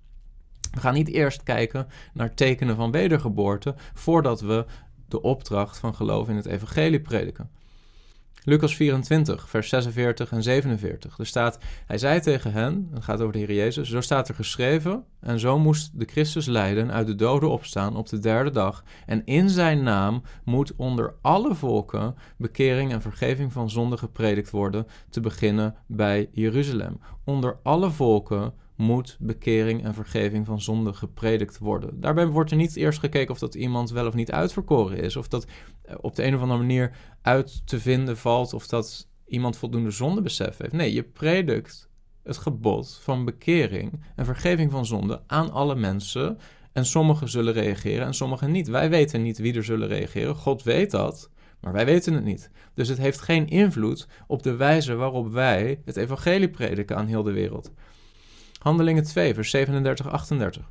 We 0.71 0.79
gaan 0.79 0.93
niet 0.93 1.09
eerst 1.09 1.43
kijken 1.43 1.87
naar 2.13 2.33
tekenen 2.33 2.75
van 2.75 2.91
wedergeboorte 2.91 3.75
voordat 3.93 4.41
we 4.41 4.65
de 5.07 5.21
opdracht 5.21 5.77
van 5.77 5.95
geloof 5.95 6.29
in 6.29 6.35
het 6.35 6.45
evangelie 6.45 7.01
prediken. 7.01 7.49
Lucas 8.47 8.75
24, 8.75 9.49
vers 9.49 9.69
46 9.69 10.31
en 10.31 10.43
47. 10.43 11.17
Er 11.17 11.25
staat, 11.25 11.57
hij 11.85 11.97
zei 11.97 12.19
tegen 12.19 12.51
hen, 12.51 12.89
het 12.93 13.03
gaat 13.03 13.19
over 13.21 13.33
de 13.33 13.39
Heer 13.39 13.53
Jezus, 13.53 13.89
zo 13.89 14.01
staat 14.01 14.27
er 14.27 14.35
geschreven, 14.35 15.03
en 15.19 15.39
zo 15.39 15.59
moest 15.59 15.99
de 15.99 16.05
Christus 16.05 16.45
lijden, 16.45 16.91
uit 16.91 17.07
de 17.07 17.15
doden 17.15 17.49
opstaan 17.49 17.95
op 17.95 18.09
de 18.09 18.19
derde 18.19 18.51
dag, 18.51 18.83
en 19.05 19.25
in 19.25 19.49
zijn 19.49 19.83
naam 19.83 20.21
moet 20.43 20.73
onder 20.75 21.13
alle 21.21 21.55
volken 21.55 22.15
bekering 22.37 22.91
en 22.91 23.01
vergeving 23.01 23.53
van 23.53 23.69
zonde 23.69 23.97
gepredikt 23.97 24.49
worden, 24.49 24.87
te 25.09 25.19
beginnen 25.19 25.75
bij 25.87 26.29
Jeruzalem. 26.31 26.99
Onder 27.23 27.57
alle 27.63 27.91
volken 27.91 28.53
moet 28.77 29.17
bekering 29.19 29.83
en 29.83 29.93
vergeving 29.93 30.45
van 30.45 30.61
zonde 30.61 30.93
gepredikt 30.93 31.57
worden. 31.57 31.99
Daarbij 31.99 32.27
wordt 32.27 32.51
er 32.51 32.57
niet 32.57 32.75
eerst 32.75 32.99
gekeken 32.99 33.31
of 33.31 33.39
dat 33.39 33.55
iemand 33.55 33.89
wel 33.89 34.07
of 34.07 34.13
niet 34.13 34.31
uitverkoren 34.31 34.97
is, 34.97 35.15
of 35.15 35.27
dat 35.27 35.47
eh, 35.81 35.95
op 36.01 36.15
de 36.15 36.23
een 36.23 36.35
of 36.35 36.41
andere 36.41 36.59
manier 36.59 36.95
uit 37.21 37.67
te 37.67 37.79
vinden 37.79 38.17
valt, 38.17 38.53
of 38.53 38.67
dat 38.67 39.07
iemand 39.25 39.57
voldoende 39.57 39.91
zondebesef 39.91 40.57
heeft. 40.57 40.73
Nee, 40.73 40.93
je 40.93 41.03
predikt 41.03 41.89
het 42.23 42.37
gebod 42.37 42.99
van 43.01 43.25
bekering 43.25 44.03
en 44.15 44.25
vergeving 44.25 44.71
van 44.71 44.85
zonde 44.85 45.21
aan 45.27 45.51
alle 45.51 45.75
mensen. 45.75 46.37
En 46.73 46.85
sommigen 46.85 47.29
zullen 47.29 47.53
reageren 47.53 48.05
en 48.05 48.13
sommigen 48.13 48.51
niet. 48.51 48.67
Wij 48.67 48.89
weten 48.89 49.21
niet 49.21 49.37
wie 49.37 49.53
er 49.53 49.63
zullen 49.63 49.87
reageren. 49.87 50.35
God 50.35 50.63
weet 50.63 50.91
dat, 50.91 51.29
maar 51.61 51.73
wij 51.73 51.85
weten 51.85 52.13
het 52.13 52.23
niet. 52.23 52.51
Dus 52.73 52.87
het 52.87 52.97
heeft 52.97 53.21
geen 53.21 53.47
invloed 53.47 54.07
op 54.27 54.43
de 54.43 54.55
wijze 54.55 54.95
waarop 54.95 55.27
wij 55.31 55.81
het 55.85 55.97
evangelie 55.97 56.49
prediken 56.49 56.97
aan 56.97 57.07
heel 57.07 57.23
de 57.23 57.31
wereld. 57.31 57.71
Handelingen 58.67 59.03
2, 59.03 59.33
vers 59.33 59.49
37, 59.49 60.07
38. 60.07 60.69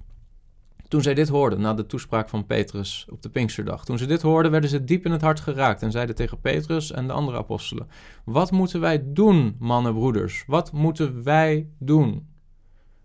Toen 0.88 1.02
zij 1.02 1.14
dit 1.14 1.28
hoorden, 1.28 1.60
na 1.60 1.74
de 1.74 1.86
toespraak 1.86 2.28
van 2.28 2.46
Petrus 2.46 3.06
op 3.10 3.22
de 3.22 3.28
Pinksterdag, 3.28 3.84
toen 3.84 3.98
ze 3.98 4.06
dit 4.06 4.22
hoorden, 4.22 4.50
werden 4.50 4.70
ze 4.70 4.84
diep 4.84 5.04
in 5.04 5.12
het 5.12 5.20
hart 5.20 5.40
geraakt 5.40 5.82
en 5.82 5.90
zeiden 5.90 6.14
tegen 6.14 6.40
Petrus 6.40 6.92
en 6.92 7.06
de 7.06 7.12
andere 7.12 7.36
apostelen: 7.38 7.88
Wat 8.24 8.50
moeten 8.50 8.80
wij 8.80 9.02
doen, 9.04 9.56
mannen, 9.58 9.94
broeders? 9.94 10.44
Wat 10.46 10.72
moeten 10.72 11.22
wij 11.22 11.68
doen? 11.78 12.28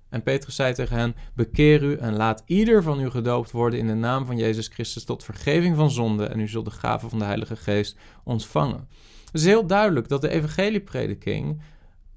En 0.09 0.23
Petrus 0.23 0.55
zei 0.55 0.73
tegen 0.73 0.97
hen: 0.97 1.15
Bekeer 1.33 1.83
u 1.83 1.95
en 1.95 2.15
laat 2.15 2.43
ieder 2.45 2.83
van 2.83 3.01
u 3.01 3.09
gedoopt 3.09 3.51
worden 3.51 3.79
in 3.79 3.87
de 3.87 3.93
naam 3.93 4.25
van 4.25 4.37
Jezus 4.37 4.67
Christus 4.67 5.03
tot 5.03 5.23
vergeving 5.23 5.75
van 5.75 5.91
zonde, 5.91 6.25
en 6.25 6.39
u 6.39 6.47
zult 6.47 6.65
de 6.65 6.71
gave 6.71 7.09
van 7.09 7.19
de 7.19 7.25
Heilige 7.25 7.55
Geest 7.55 7.97
ontvangen. 8.23 8.87
Het 9.25 9.41
is 9.41 9.45
heel 9.45 9.67
duidelijk 9.67 10.07
dat 10.07 10.21
de 10.21 10.29
evangelieprediking 10.29 11.61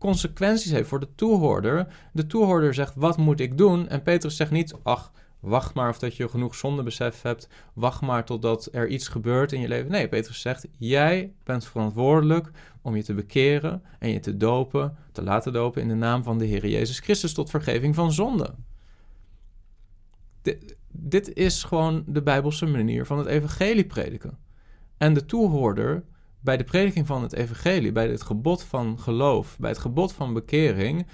consequenties 0.04 0.70
heeft 0.70 0.88
voor 0.88 1.00
de 1.00 1.14
toehoorder. 1.14 1.86
De 2.12 2.26
toehoorder 2.26 2.74
zegt: 2.74 2.94
Wat 2.94 3.16
moet 3.16 3.40
ik 3.40 3.58
doen? 3.58 3.88
En 3.88 4.02
Petrus 4.02 4.36
zegt 4.36 4.50
niet: 4.50 4.74
Ach, 4.82 5.12
Wacht 5.44 5.74
maar 5.74 5.88
of 5.88 5.98
dat 5.98 6.16
je 6.16 6.28
genoeg 6.28 6.54
zondebesef 6.54 7.22
hebt. 7.22 7.48
Wacht 7.74 8.00
maar 8.00 8.24
totdat 8.24 8.68
er 8.72 8.88
iets 8.88 9.08
gebeurt 9.08 9.52
in 9.52 9.60
je 9.60 9.68
leven. 9.68 9.90
Nee, 9.90 10.08
Petrus 10.08 10.40
zegt: 10.40 10.66
Jij 10.78 11.32
bent 11.44 11.64
verantwoordelijk 11.64 12.50
om 12.82 12.96
je 12.96 13.02
te 13.02 13.14
bekeren 13.14 13.82
en 13.98 14.08
je 14.08 14.20
te 14.20 14.36
dopen, 14.36 14.96
te 15.12 15.22
laten 15.22 15.52
dopen 15.52 15.82
in 15.82 15.88
de 15.88 15.94
naam 15.94 16.22
van 16.22 16.38
de 16.38 16.44
Heer 16.44 16.66
Jezus 16.66 16.98
Christus 16.98 17.32
tot 17.32 17.50
vergeving 17.50 17.94
van 17.94 18.12
zonde. 18.12 18.54
Dit, 20.42 20.76
dit 20.90 21.34
is 21.34 21.62
gewoon 21.62 22.04
de 22.06 22.22
Bijbelse 22.22 22.66
manier 22.66 23.06
van 23.06 23.18
het 23.18 23.26
evangelie 23.26 23.86
prediken. 23.86 24.38
En 24.96 25.14
de 25.14 25.26
toehoorder 25.26 26.04
bij 26.44 26.56
de 26.56 26.64
prediking 26.64 27.06
van 27.06 27.22
het 27.22 27.32
evangelie, 27.32 27.92
bij 27.92 28.08
het 28.08 28.22
gebod 28.22 28.62
van 28.62 28.98
geloof, 28.98 29.56
bij 29.58 29.70
het 29.70 29.78
gebod 29.78 30.12
van 30.12 30.32
bekering, 30.32 31.06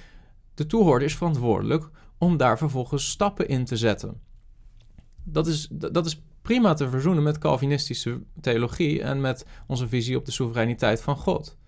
de 0.55 0.67
toehoorder 0.67 1.09
is 1.09 1.17
verantwoordelijk 1.17 1.91
om 2.19 2.37
daar 2.37 2.59
vervolgens 2.59 3.09
stappen 3.09 3.49
in 3.49 3.65
te 3.65 3.77
zetten. 3.77 4.21
Dat 5.25 5.47
is, 5.47 5.69
dat 5.71 6.07
is 6.07 6.23
prima 6.43 6.75
te 6.75 6.89
verzoenen 6.89 7.23
met 7.23 7.39
Calvinistische 7.39 8.23
theologie 8.41 9.03
en 9.03 9.21
met 9.21 9.47
onze 9.67 9.89
visie 9.89 10.17
op 10.17 10.25
de 10.25 10.33
soevereiniteit 10.33 11.03
van 11.03 11.17
God. 11.17 11.59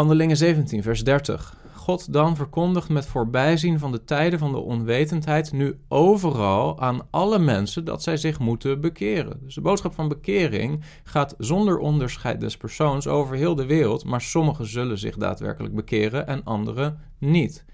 Handelingen 0.00 0.36
17, 0.36 0.82
vers 0.82 1.04
30. 1.04 1.56
God 1.74 2.12
dan 2.12 2.36
verkondigt 2.36 2.88
met 2.88 3.06
voorbijzien 3.06 3.78
van 3.78 3.92
de 3.92 4.04
tijden 4.04 4.38
van 4.38 4.52
de 4.52 4.58
onwetendheid 4.58 5.52
nu 5.52 5.78
overal 5.88 6.80
aan 6.80 7.06
alle 7.10 7.38
mensen 7.38 7.84
dat 7.84 8.02
zij 8.02 8.16
zich 8.16 8.38
moeten 8.38 8.80
bekeren. 8.80 9.40
Dus 9.42 9.54
de 9.54 9.60
boodschap 9.60 9.94
van 9.94 10.08
bekering 10.08 10.82
gaat 11.04 11.34
zonder 11.38 11.78
onderscheid 11.78 12.40
des 12.40 12.56
persoons 12.56 13.06
over 13.06 13.36
heel 13.36 13.54
de 13.54 13.66
wereld, 13.66 14.04
maar 14.04 14.20
sommigen 14.20 14.66
zullen 14.66 14.98
zich 14.98 15.16
daadwerkelijk 15.16 15.74
bekeren 15.74 16.26
en 16.26 16.44
anderen 16.44 16.98
niet. 17.18 17.64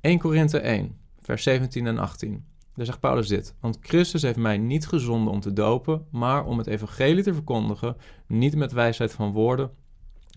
1 0.00 0.18
Korinthe 0.18 0.58
1, 0.58 0.96
vers 1.18 1.42
17 1.42 1.86
en 1.86 1.98
18. 1.98 2.44
Daar 2.74 2.86
zegt 2.86 3.00
Paulus 3.00 3.28
dit: 3.28 3.54
Want 3.60 3.78
Christus 3.80 4.22
heeft 4.22 4.36
mij 4.36 4.58
niet 4.58 4.86
gezonden 4.86 5.32
om 5.32 5.40
te 5.40 5.52
dopen, 5.52 6.06
maar 6.10 6.44
om 6.44 6.58
het 6.58 6.66
evangelie 6.66 7.22
te 7.22 7.34
verkondigen, 7.34 7.96
niet 8.26 8.56
met 8.56 8.72
wijsheid 8.72 9.12
van 9.12 9.32
woorden, 9.32 9.70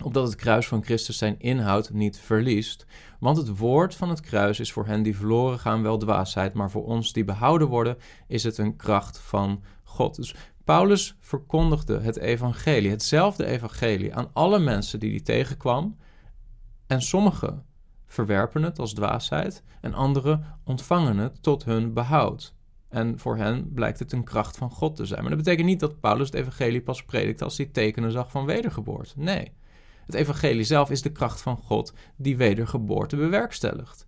opdat 0.04 0.28
het 0.28 0.36
kruis 0.36 0.68
van 0.68 0.84
Christus 0.84 1.18
zijn 1.18 1.40
inhoud 1.40 1.90
niet 1.90 2.18
verliest. 2.18 2.86
Want 3.20 3.38
het 3.38 3.58
woord 3.58 3.96
van 3.96 4.10
het 4.10 4.22
kruis 4.22 4.60
is 4.60 4.72
voor 4.72 4.86
hen 4.86 5.04
die 5.04 5.16
verloren 5.16 5.60
gaan 5.60 5.82
wel 5.82 5.98
dwaasheid, 5.98 6.54
maar 6.54 6.72
voor 6.72 6.86
ons 6.86 7.14
die 7.14 7.24
behouden 7.24 7.68
worden, 7.68 7.98
is 8.28 8.44
het 8.44 8.58
een 8.58 8.76
kracht 8.76 9.20
van 9.20 9.64
God. 9.84 10.16
Dus 10.16 10.36
Paulus 10.64 11.16
verkondigde 11.20 12.00
het 12.00 12.18
evangelie, 12.18 12.90
hetzelfde 12.90 13.46
evangelie, 13.46 14.16
aan 14.16 14.30
alle 14.34 14.60
mensen 14.60 15.00
die 15.00 15.12
hij 15.12 15.22
tegenkwam. 15.22 15.98
En 16.88 17.02
sommigen 17.02 17.66
verwerpen 18.06 18.64
het 18.64 18.80
als 18.80 18.94
dwaasheid 18.94 19.64
en 19.82 19.94
anderen 19.94 20.60
ontvangen 20.64 21.18
het 21.18 21.44
tot 21.44 21.66
hun 21.66 21.94
behoud. 21.94 22.54
En 22.90 23.20
voor 23.20 23.38
hen 23.38 23.74
blijkt 23.74 24.00
het 24.00 24.12
een 24.12 24.24
kracht 24.24 24.58
van 24.58 24.70
God 24.70 24.96
te 24.96 25.06
zijn. 25.06 25.22
Maar 25.22 25.30
dat 25.30 25.44
betekent 25.44 25.68
niet 25.68 25.80
dat 25.80 26.00
Paulus 26.00 26.26
het 26.26 26.36
evangelie 26.36 26.82
pas 26.82 27.04
predikt 27.04 27.42
als 27.42 27.58
hij 27.58 27.66
tekenen 27.66 28.12
zag 28.12 28.32
van 28.32 28.46
wedergeboorte. 28.46 29.14
Nee. 29.16 29.52
Het 30.06 30.16
evangelie 30.16 30.64
zelf 30.64 30.90
is 30.90 31.02
de 31.02 31.12
kracht 31.12 31.42
van 31.42 31.58
God 31.58 31.94
die 32.16 32.38
wedergeboorte 32.38 33.16
bewerkstelligt. 33.16 34.08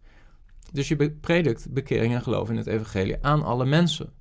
Dus 0.72 0.88
je 0.88 1.12
predikt 1.12 1.74
bekering 1.74 2.14
en 2.14 2.22
geloof 2.22 2.50
in 2.50 2.58
het 2.58 2.68
evangelie 2.68 3.18
aan 3.22 3.44
alle 3.44 3.66
mensen. 3.66 4.14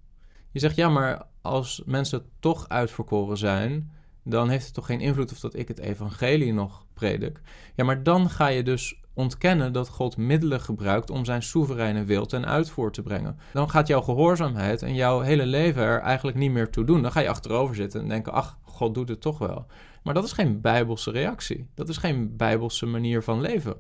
Je 0.51 0.59
zegt 0.59 0.77
ja, 0.77 0.89
maar 0.89 1.27
als 1.41 1.83
mensen 1.87 2.25
toch 2.41 2.69
uitverkoren 2.69 3.39
zijn, 3.39 3.91
dan 4.25 4.49
heeft 4.49 4.65
het 4.65 4.75
toch 4.75 4.87
geen 4.87 5.01
invloed 5.01 5.33
of 5.33 5.41
dat 5.41 5.55
ik 5.55 5.69
het 5.69 5.79
evangelie 5.79 6.53
nog 6.53 6.87
predik. 6.95 7.41
Ja, 7.75 7.85
maar 7.85 8.03
dan 8.03 8.31
ga 8.31 8.47
je 8.47 8.63
dus 8.63 9.01
ontkennen 9.17 9.73
dat 9.73 9.89
God 9.89 10.17
middelen 10.17 10.61
gebruikt 10.61 11.11
om 11.11 11.25
zijn 11.25 11.43
soevereine 11.43 12.05
wil 12.05 12.27
ten 12.27 12.47
uitvoer 12.47 12.93
te 12.93 13.03
brengen. 13.03 13.39
Dan 13.53 13.71
gaat 13.71 13.87
jouw 13.87 14.01
gehoorzaamheid 14.01 14.83
en 14.83 14.95
jouw 14.95 15.21
hele 15.21 15.47
leven 15.47 15.83
er 15.83 16.01
eigenlijk 16.01 16.37
niet 16.37 16.51
meer 16.51 16.71
toe 16.71 16.85
doen. 16.85 17.03
Dan 17.03 17.13
ga 17.13 17.21
je 17.21 17.29
achterover 17.29 17.75
zitten 17.75 18.01
en 18.01 18.09
denken: 18.09 18.33
ach, 18.33 18.59
God 18.63 18.95
doet 18.95 19.09
het 19.09 19.21
toch 19.21 19.39
wel. 19.39 19.67
Maar 20.03 20.15
dat 20.15 20.25
is 20.25 20.33
geen 20.33 20.61
bijbelse 20.61 21.11
reactie. 21.11 21.69
Dat 21.75 21.89
is 21.89 21.97
geen 21.97 22.37
bijbelse 22.37 22.87
manier 22.87 23.23
van 23.23 23.41
leven. 23.41 23.77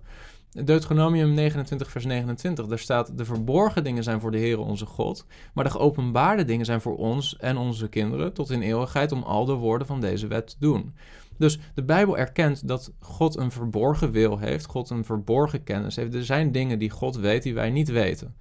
Deuteronomium 0.64 1.34
29, 1.34 1.90
vers 1.90 2.04
29, 2.04 2.66
daar 2.66 2.78
staat: 2.78 3.18
De 3.18 3.24
verborgen 3.24 3.84
dingen 3.84 4.02
zijn 4.02 4.20
voor 4.20 4.30
de 4.30 4.38
Heer 4.38 4.58
onze 4.58 4.86
God, 4.86 5.26
maar 5.54 5.64
de 5.64 5.70
geopenbaarde 5.70 6.44
dingen 6.44 6.64
zijn 6.64 6.80
voor 6.80 6.96
ons 6.96 7.36
en 7.36 7.56
onze 7.56 7.88
kinderen 7.88 8.32
tot 8.32 8.50
in 8.50 8.62
eeuwigheid 8.62 9.12
om 9.12 9.22
al 9.22 9.44
de 9.44 9.52
woorden 9.52 9.86
van 9.86 10.00
deze 10.00 10.26
wet 10.26 10.46
te 10.46 10.56
doen. 10.58 10.94
Dus 11.38 11.58
de 11.74 11.84
Bijbel 11.84 12.18
erkent 12.18 12.68
dat 12.68 12.92
God 13.00 13.36
een 13.36 13.50
verborgen 13.50 14.10
wil 14.10 14.38
heeft, 14.38 14.66
God 14.66 14.90
een 14.90 15.04
verborgen 15.04 15.62
kennis 15.62 15.96
heeft. 15.96 16.14
Er 16.14 16.24
zijn 16.24 16.52
dingen 16.52 16.78
die 16.78 16.90
God 16.90 17.16
weet 17.16 17.42
die 17.42 17.54
wij 17.54 17.70
niet 17.70 17.88
weten. 17.88 18.34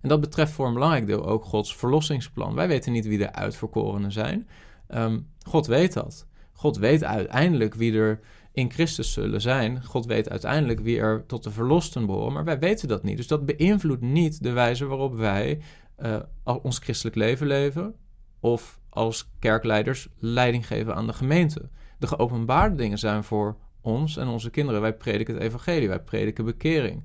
En 0.00 0.08
dat 0.08 0.20
betreft 0.20 0.52
voor 0.52 0.66
een 0.66 0.74
belangrijk 0.74 1.06
deel 1.06 1.26
ook 1.26 1.44
Gods 1.44 1.76
verlossingsplan. 1.76 2.54
Wij 2.54 2.68
weten 2.68 2.92
niet 2.92 3.06
wie 3.06 3.18
de 3.18 3.32
uitverkorenen 3.32 4.12
zijn. 4.12 4.48
Ehm, 4.86 5.18
God 5.46 5.66
weet 5.66 5.92
dat. 5.92 6.26
God 6.52 6.76
weet 6.76 7.04
uiteindelijk 7.04 7.74
wie 7.74 7.94
er 7.94 8.20
in 8.52 8.70
Christus 8.70 9.12
zullen 9.12 9.40
zijn. 9.40 9.84
God 9.84 10.06
weet 10.06 10.30
uiteindelijk 10.30 10.80
wie 10.80 10.98
er 10.98 11.26
tot 11.26 11.42
de 11.42 11.50
verlosten 11.50 12.06
behoren, 12.06 12.32
maar 12.32 12.44
wij 12.44 12.58
weten 12.58 12.88
dat 12.88 13.02
niet. 13.02 13.16
Dus 13.16 13.26
dat 13.26 13.46
beïnvloedt 13.46 14.02
niet 14.02 14.42
de 14.42 14.52
wijze 14.52 14.86
waarop 14.86 15.14
wij 15.14 15.60
uh, 15.98 16.16
ons 16.62 16.78
christelijk 16.78 17.16
leven 17.16 17.46
leven 17.46 17.94
of 18.40 18.80
als 18.88 19.30
kerkleiders 19.38 20.08
leiding 20.18 20.66
geven 20.66 20.94
aan 20.94 21.06
de 21.06 21.12
gemeente. 21.12 21.68
De 22.00 22.06
geopenbaarde 22.06 22.76
dingen 22.76 22.98
zijn 22.98 23.24
voor 23.24 23.56
ons 23.80 24.16
en 24.16 24.28
onze 24.28 24.50
kinderen. 24.50 24.80
Wij 24.80 24.96
prediken 24.96 25.34
het 25.34 25.42
evangelie, 25.42 25.88
wij 25.88 26.00
prediken 26.00 26.44
bekering. 26.44 27.04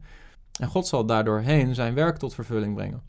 En 0.59 0.67
God 0.67 0.87
zal 0.87 1.05
daardoorheen 1.05 1.75
zijn 1.75 1.93
werk 1.93 2.17
tot 2.17 2.33
vervulling 2.33 2.75
brengen. 2.75 3.01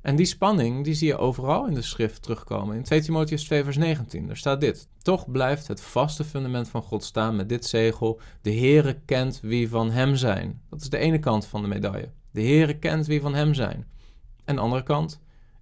En 0.00 0.16
die 0.16 0.26
spanning 0.26 0.84
die 0.84 0.94
zie 0.94 1.06
je 1.06 1.18
overal 1.18 1.66
in 1.66 1.74
de 1.74 1.82
schrift 1.82 2.22
terugkomen. 2.22 2.76
In 2.76 2.82
2 2.82 3.00
Timotheus 3.00 3.44
2 3.44 3.64
vers 3.64 3.76
19, 3.76 4.26
daar 4.26 4.36
staat 4.36 4.60
dit. 4.60 4.88
Toch 5.02 5.30
blijft 5.30 5.68
het 5.68 5.80
vaste 5.80 6.24
fundament 6.24 6.68
van 6.68 6.82
God 6.82 7.04
staan 7.04 7.36
met 7.36 7.48
dit 7.48 7.64
zegel. 7.64 8.20
De 8.42 8.54
Heere 8.54 9.00
kent 9.04 9.40
wie 9.42 9.68
van 9.68 9.90
hem 9.90 10.16
zijn. 10.16 10.62
Dat 10.70 10.80
is 10.80 10.88
de 10.88 10.98
ene 10.98 11.18
kant 11.18 11.46
van 11.46 11.62
de 11.62 11.68
medaille. 11.68 12.10
De 12.30 12.42
Heere 12.42 12.78
kent 12.78 13.06
wie 13.06 13.20
van 13.20 13.34
hem 13.34 13.54
zijn. 13.54 13.86
En 14.44 14.54
de 14.54 14.60
andere 14.60 14.82
kant, 14.82 15.20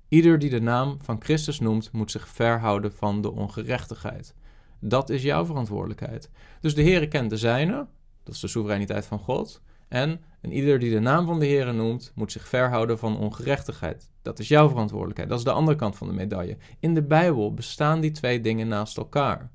ieder 0.09 0.39
die 0.39 0.51
de 0.51 0.61
naam 0.61 0.97
van 1.03 1.23
Christus 1.23 1.61
noemt, 1.61 1.93
moet 1.93 2.11
zich 2.11 2.29
verhouden 2.29 2.93
van 2.93 3.23
de 3.23 3.31
ongerechtigheid. 3.31 4.35
Dat 4.81 5.11
is 5.11 5.23
jouw 5.23 5.45
verantwoordelijkheid. 5.47 6.31
Dus 6.61 6.75
de 6.75 6.83
Heere 6.83 7.09
kent 7.09 7.31
de 7.31 7.37
zijne, 7.37 7.87
dat 8.23 8.35
is 8.35 8.41
de 8.41 8.49
soevereiniteit 8.49 9.07
van 9.07 9.19
God. 9.19 9.63
En, 9.89 10.21
en 10.41 10.53
ieder 10.53 10.79
die 10.79 10.91
de 10.91 11.01
naam 11.01 11.27
van 11.27 11.39
de 11.39 11.47
Heere 11.47 11.73
noemt, 11.73 12.13
moet 12.15 12.33
zich 12.33 12.49
verhouden 12.49 12.99
van 12.99 13.19
ongerechtigheid. 13.19 14.11
Dat 14.23 14.39
is 14.39 14.49
jouw 14.49 14.69
verantwoordelijkheid. 14.69 15.29
Dat 15.29 15.39
is 15.39 15.45
de 15.45 15.53
andere 15.53 15.77
kant 15.77 15.97
van 15.97 16.07
de 16.07 16.13
medaille. 16.13 16.57
In 16.81 16.95
de 16.95 17.03
Bijbel 17.03 17.55
bestaan 17.55 18.01
die 18.01 18.11
twee 18.11 18.41
dingen 18.41 18.69
naast 18.69 18.97
elkaar. 18.97 19.51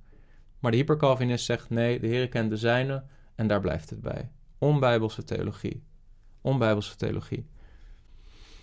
Maar 0.59 0.71
de 0.71 0.77
hypercalvinist 0.77 1.45
zegt 1.45 1.69
nee, 1.69 1.99
de 1.99 2.07
Heer 2.07 2.29
kent 2.29 2.49
de 2.49 2.57
zijne 2.57 3.03
en 3.35 3.47
daar 3.47 3.59
blijft 3.59 3.89
het 3.89 4.01
bij. 4.01 4.31
Onbijbelse 4.57 5.23
theologie. 5.23 5.83
Onbijbelse 6.41 6.95
theologie. 6.95 7.45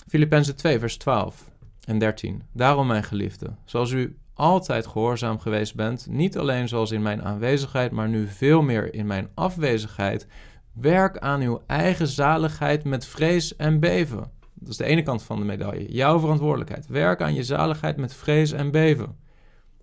Filippenzen 0.06 0.56
2, 0.56 0.78
vers 0.78 0.96
12 0.96 1.50
en 1.84 1.98
13. 1.98 2.42
Daarom, 2.52 2.86
mijn 2.86 3.04
geliefde, 3.04 3.54
zoals 3.64 3.90
u 3.90 4.18
altijd 4.40 4.86
gehoorzaam 4.86 5.38
geweest 5.38 5.74
bent, 5.74 6.06
niet 6.10 6.38
alleen 6.38 6.68
zoals 6.68 6.90
in 6.90 7.02
mijn 7.02 7.22
aanwezigheid, 7.22 7.92
maar 7.92 8.08
nu 8.08 8.26
veel 8.26 8.62
meer 8.62 8.94
in 8.94 9.06
mijn 9.06 9.28
afwezigheid, 9.34 10.26
werk 10.72 11.18
aan 11.18 11.40
uw 11.40 11.62
eigen 11.66 12.06
zaligheid 12.06 12.84
met 12.84 13.06
vrees 13.06 13.56
en 13.56 13.80
beven. 13.80 14.30
Dat 14.54 14.68
is 14.68 14.76
de 14.76 14.84
ene 14.84 15.02
kant 15.02 15.22
van 15.22 15.38
de 15.38 15.44
medaille. 15.44 15.92
Jouw 15.92 16.18
verantwoordelijkheid. 16.18 16.86
Werk 16.86 17.20
aan 17.20 17.34
je 17.34 17.44
zaligheid 17.44 17.96
met 17.96 18.14
vrees 18.14 18.52
en 18.52 18.70
beven. 18.70 19.16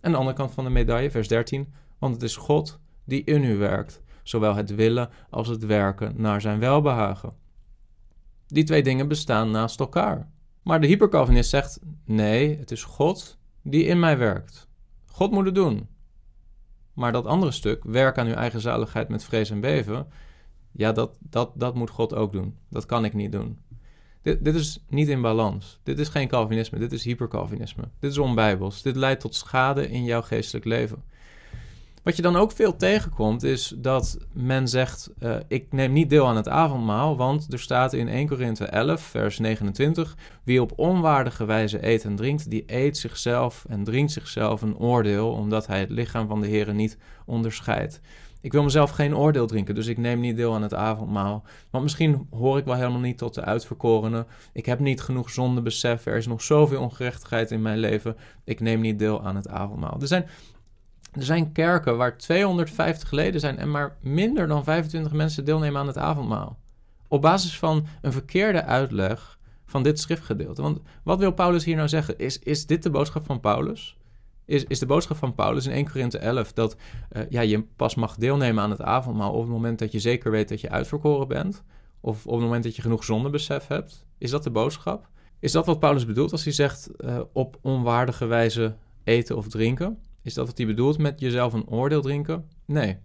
En 0.01 0.11
de 0.11 0.17
andere 0.17 0.35
kant 0.35 0.51
van 0.51 0.63
de 0.63 0.69
medaille, 0.69 1.11
vers 1.11 1.27
13. 1.27 1.73
Want 1.99 2.13
het 2.13 2.23
is 2.23 2.35
God 2.35 2.79
die 3.05 3.23
in 3.23 3.43
u 3.43 3.57
werkt, 3.57 4.01
zowel 4.23 4.55
het 4.55 4.75
willen 4.75 5.09
als 5.29 5.47
het 5.47 5.65
werken 5.65 6.13
naar 6.15 6.41
zijn 6.41 6.59
welbehagen. 6.59 7.33
Die 8.47 8.63
twee 8.63 8.83
dingen 8.83 9.07
bestaan 9.07 9.51
naast 9.51 9.79
elkaar. 9.79 10.29
Maar 10.63 10.81
de 10.81 10.87
hypercalvinist 10.87 11.49
zegt: 11.49 11.79
nee, 12.05 12.57
het 12.57 12.71
is 12.71 12.83
God 12.83 13.36
die 13.69 13.83
in 13.83 13.99
mij 13.99 14.17
werkt. 14.17 14.67
God 15.05 15.31
moet 15.31 15.45
het 15.45 15.55
doen. 15.55 15.87
Maar 16.93 17.11
dat 17.11 17.25
andere 17.25 17.51
stuk, 17.51 17.83
werk 17.83 18.17
aan 18.17 18.27
uw 18.27 18.33
eigen 18.33 18.61
zaligheid 18.61 19.09
met 19.09 19.23
vrees 19.23 19.49
en 19.49 19.59
beven, 19.59 20.07
ja, 20.71 20.91
dat, 20.91 21.17
dat, 21.19 21.51
dat 21.55 21.75
moet 21.75 21.89
God 21.89 22.13
ook 22.13 22.31
doen. 22.31 22.57
Dat 22.69 22.85
kan 22.85 23.05
ik 23.05 23.13
niet 23.13 23.31
doen. 23.31 23.59
Dit, 24.21 24.43
dit 24.43 24.55
is 24.55 24.83
niet 24.89 25.07
in 25.07 25.21
balans. 25.21 25.79
Dit 25.83 25.99
is 25.99 26.09
geen 26.09 26.27
Calvinisme, 26.27 26.79
dit 26.79 26.91
is 26.91 27.03
hypercalvinisme. 27.03 27.83
Dit 27.99 28.11
is 28.11 28.17
onbijbels. 28.17 28.81
Dit 28.81 28.95
leidt 28.95 29.21
tot 29.21 29.35
schade 29.35 29.89
in 29.89 30.03
jouw 30.03 30.21
geestelijk 30.21 30.65
leven. 30.65 31.03
Wat 32.07 32.15
je 32.15 32.21
dan 32.21 32.35
ook 32.35 32.51
veel 32.51 32.75
tegenkomt, 32.75 33.43
is 33.43 33.73
dat 33.77 34.17
men 34.33 34.67
zegt: 34.67 35.09
uh, 35.19 35.35
Ik 35.47 35.71
neem 35.71 35.93
niet 35.93 36.09
deel 36.09 36.27
aan 36.27 36.35
het 36.35 36.49
avondmaal, 36.49 37.17
want 37.17 37.53
er 37.53 37.59
staat 37.59 37.93
in 37.93 38.07
1 38.07 38.27
Korinthe 38.27 38.65
11, 38.65 39.01
vers 39.01 39.39
29: 39.39 40.15
Wie 40.43 40.61
op 40.61 40.73
onwaardige 40.75 41.45
wijze 41.45 41.87
eet 41.87 42.03
en 42.03 42.15
drinkt, 42.15 42.49
die 42.49 42.63
eet 42.65 42.97
zichzelf 42.97 43.65
en 43.69 43.83
drinkt 43.83 44.11
zichzelf 44.11 44.61
een 44.61 44.77
oordeel, 44.77 45.31
omdat 45.31 45.67
hij 45.67 45.79
het 45.79 45.89
lichaam 45.89 46.27
van 46.27 46.41
de 46.41 46.47
Heer 46.47 46.73
niet 46.73 46.97
onderscheidt. 47.25 48.01
Ik 48.41 48.51
wil 48.51 48.63
mezelf 48.63 48.89
geen 48.89 49.15
oordeel 49.15 49.47
drinken, 49.47 49.75
dus 49.75 49.87
ik 49.87 49.97
neem 49.97 50.19
niet 50.19 50.35
deel 50.35 50.53
aan 50.53 50.61
het 50.61 50.73
avondmaal. 50.73 51.43
Want 51.69 51.83
misschien 51.83 52.27
hoor 52.31 52.57
ik 52.57 52.65
wel 52.65 52.75
helemaal 52.75 52.99
niet 52.99 53.17
tot 53.17 53.33
de 53.33 53.43
uitverkorenen. 53.43 54.27
Ik 54.53 54.65
heb 54.65 54.79
niet 54.79 55.01
genoeg 55.01 55.29
zondebesef. 55.29 56.05
Er 56.05 56.15
is 56.15 56.27
nog 56.27 56.41
zoveel 56.41 56.81
ongerechtigheid 56.81 57.51
in 57.51 57.61
mijn 57.61 57.77
leven. 57.77 58.15
Ik 58.43 58.59
neem 58.59 58.81
niet 58.81 58.99
deel 58.99 59.23
aan 59.23 59.35
het 59.35 59.49
avondmaal. 59.49 59.97
Er 60.01 60.07
zijn, 60.07 60.25
er 61.17 61.25
zijn 61.25 61.51
kerken 61.51 61.97
waar 61.97 62.17
250 62.17 63.11
leden 63.11 63.39
zijn 63.39 63.57
en 63.57 63.71
maar 63.71 63.97
minder 64.01 64.47
dan 64.47 64.63
25 64.63 65.11
mensen 65.11 65.45
deelnemen 65.45 65.81
aan 65.81 65.87
het 65.87 65.97
avondmaal. 65.97 66.57
Op 67.07 67.21
basis 67.21 67.57
van 67.59 67.85
een 68.01 68.11
verkeerde 68.11 68.63
uitleg 68.63 69.39
van 69.65 69.83
dit 69.83 69.99
schriftgedeelte. 69.99 70.61
Want 70.61 70.79
wat 71.03 71.19
wil 71.19 71.31
Paulus 71.31 71.65
hier 71.65 71.75
nou 71.75 71.87
zeggen? 71.87 72.17
Is, 72.17 72.39
is 72.39 72.65
dit 72.65 72.83
de 72.83 72.89
boodschap 72.89 73.25
van 73.25 73.39
Paulus? 73.39 73.97
Is, 74.45 74.63
is 74.63 74.79
de 74.79 74.85
boodschap 74.85 75.17
van 75.17 75.35
Paulus 75.35 75.65
in 75.65 75.71
1 75.71 75.91
Korinthe 75.91 76.17
11 76.17 76.53
dat 76.53 76.75
uh, 77.11 77.21
ja, 77.29 77.41
je 77.41 77.63
pas 77.75 77.95
mag 77.95 78.15
deelnemen 78.15 78.63
aan 78.63 78.69
het 78.69 78.81
avondmaal 78.81 79.33
op 79.33 79.41
het 79.41 79.49
moment 79.49 79.79
dat 79.79 79.91
je 79.91 79.99
zeker 79.99 80.31
weet 80.31 80.49
dat 80.49 80.61
je 80.61 80.69
uitverkoren 80.69 81.27
bent? 81.27 81.63
Of 81.99 82.25
op 82.25 82.33
het 82.33 82.43
moment 82.43 82.63
dat 82.63 82.75
je 82.75 82.81
genoeg 82.81 83.03
zondebesef 83.03 83.67
hebt? 83.67 84.05
Is 84.17 84.31
dat 84.31 84.43
de 84.43 84.51
boodschap? 84.51 85.09
Is 85.39 85.51
dat 85.51 85.65
wat 85.65 85.79
Paulus 85.79 86.05
bedoelt 86.05 86.31
als 86.31 86.43
hij 86.43 86.53
zegt 86.53 86.89
uh, 86.97 87.19
op 87.33 87.57
onwaardige 87.61 88.25
wijze 88.25 88.75
eten 89.03 89.37
of 89.37 89.47
drinken? 89.47 89.97
Is 90.27 90.33
dat 90.33 90.47
wat 90.47 90.57
hij 90.57 90.67
bedoelt 90.67 90.97
met 90.97 91.19
jezelf 91.19 91.53
een 91.53 91.67
oordeel 91.67 92.01
drinken? 92.01 92.49
Nee. 92.65 92.97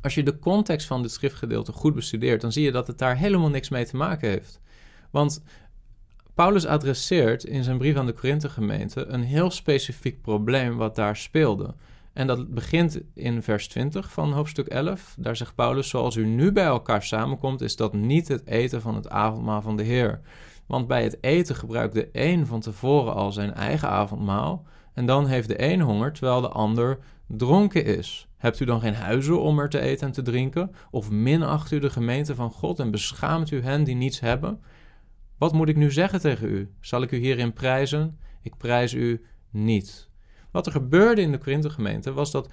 Als 0.00 0.14
je 0.14 0.22
de 0.22 0.38
context 0.38 0.86
van 0.86 1.02
dit 1.02 1.10
schriftgedeelte 1.10 1.72
goed 1.72 1.94
bestudeert, 1.94 2.40
dan 2.40 2.52
zie 2.52 2.64
je 2.64 2.72
dat 2.72 2.86
het 2.86 2.98
daar 2.98 3.16
helemaal 3.16 3.48
niks 3.48 3.68
mee 3.68 3.84
te 3.86 3.96
maken 3.96 4.28
heeft. 4.28 4.60
Want 5.10 5.42
Paulus 6.34 6.66
adresseert 6.66 7.44
in 7.44 7.64
zijn 7.64 7.78
brief 7.78 7.96
aan 7.96 8.06
de 8.06 8.12
Korinthe-gemeente 8.12 9.06
een 9.06 9.22
heel 9.22 9.50
specifiek 9.50 10.22
probleem 10.22 10.76
wat 10.76 10.94
daar 10.94 11.16
speelde. 11.16 11.74
En 12.12 12.26
dat 12.26 12.54
begint 12.54 13.00
in 13.14 13.42
vers 13.42 13.68
20 13.68 14.12
van 14.12 14.32
hoofdstuk 14.32 14.66
11. 14.66 15.14
Daar 15.18 15.36
zegt 15.36 15.54
Paulus: 15.54 15.88
Zoals 15.88 16.16
u 16.16 16.26
nu 16.26 16.52
bij 16.52 16.64
elkaar 16.64 17.02
samenkomt, 17.02 17.60
is 17.60 17.76
dat 17.76 17.92
niet 17.92 18.28
het 18.28 18.46
eten 18.46 18.80
van 18.80 18.94
het 18.94 19.08
avondmaal 19.08 19.62
van 19.62 19.76
de 19.76 19.82
Heer. 19.82 20.20
Want 20.68 20.86
bij 20.86 21.02
het 21.02 21.18
eten 21.20 21.54
gebruikt 21.54 21.94
de 21.94 22.08
een 22.12 22.46
van 22.46 22.60
tevoren 22.60 23.14
al 23.14 23.32
zijn 23.32 23.54
eigen 23.54 23.88
avondmaal. 23.88 24.66
En 24.94 25.06
dan 25.06 25.26
heeft 25.26 25.48
de 25.48 25.62
een 25.62 25.80
honger, 25.80 26.12
terwijl 26.12 26.40
de 26.40 26.48
ander 26.48 26.98
dronken 27.26 27.84
is. 27.84 28.28
Hebt 28.36 28.60
u 28.60 28.64
dan 28.64 28.80
geen 28.80 28.94
huizen 28.94 29.40
om 29.40 29.58
er 29.58 29.68
te 29.68 29.80
eten 29.80 30.06
en 30.06 30.12
te 30.12 30.22
drinken? 30.22 30.74
Of 30.90 31.10
minacht 31.10 31.70
u 31.70 31.78
de 31.78 31.90
gemeente 31.90 32.34
van 32.34 32.50
God 32.50 32.78
en 32.78 32.90
beschaamt 32.90 33.50
u 33.50 33.62
hen 33.62 33.84
die 33.84 33.94
niets 33.94 34.20
hebben? 34.20 34.60
Wat 35.38 35.52
moet 35.52 35.68
ik 35.68 35.76
nu 35.76 35.92
zeggen 35.92 36.20
tegen 36.20 36.48
u? 36.48 36.72
Zal 36.80 37.02
ik 37.02 37.10
u 37.10 37.16
hierin 37.16 37.52
prijzen? 37.52 38.18
Ik 38.42 38.56
prijs 38.56 38.92
u 38.92 39.24
niet. 39.50 40.08
Wat 40.50 40.66
er 40.66 40.72
gebeurde 40.72 41.20
in 41.20 41.32
de 41.32 41.38
Korinthe 41.38 41.70
gemeente 41.70 42.12
was 42.12 42.30
dat 42.30 42.48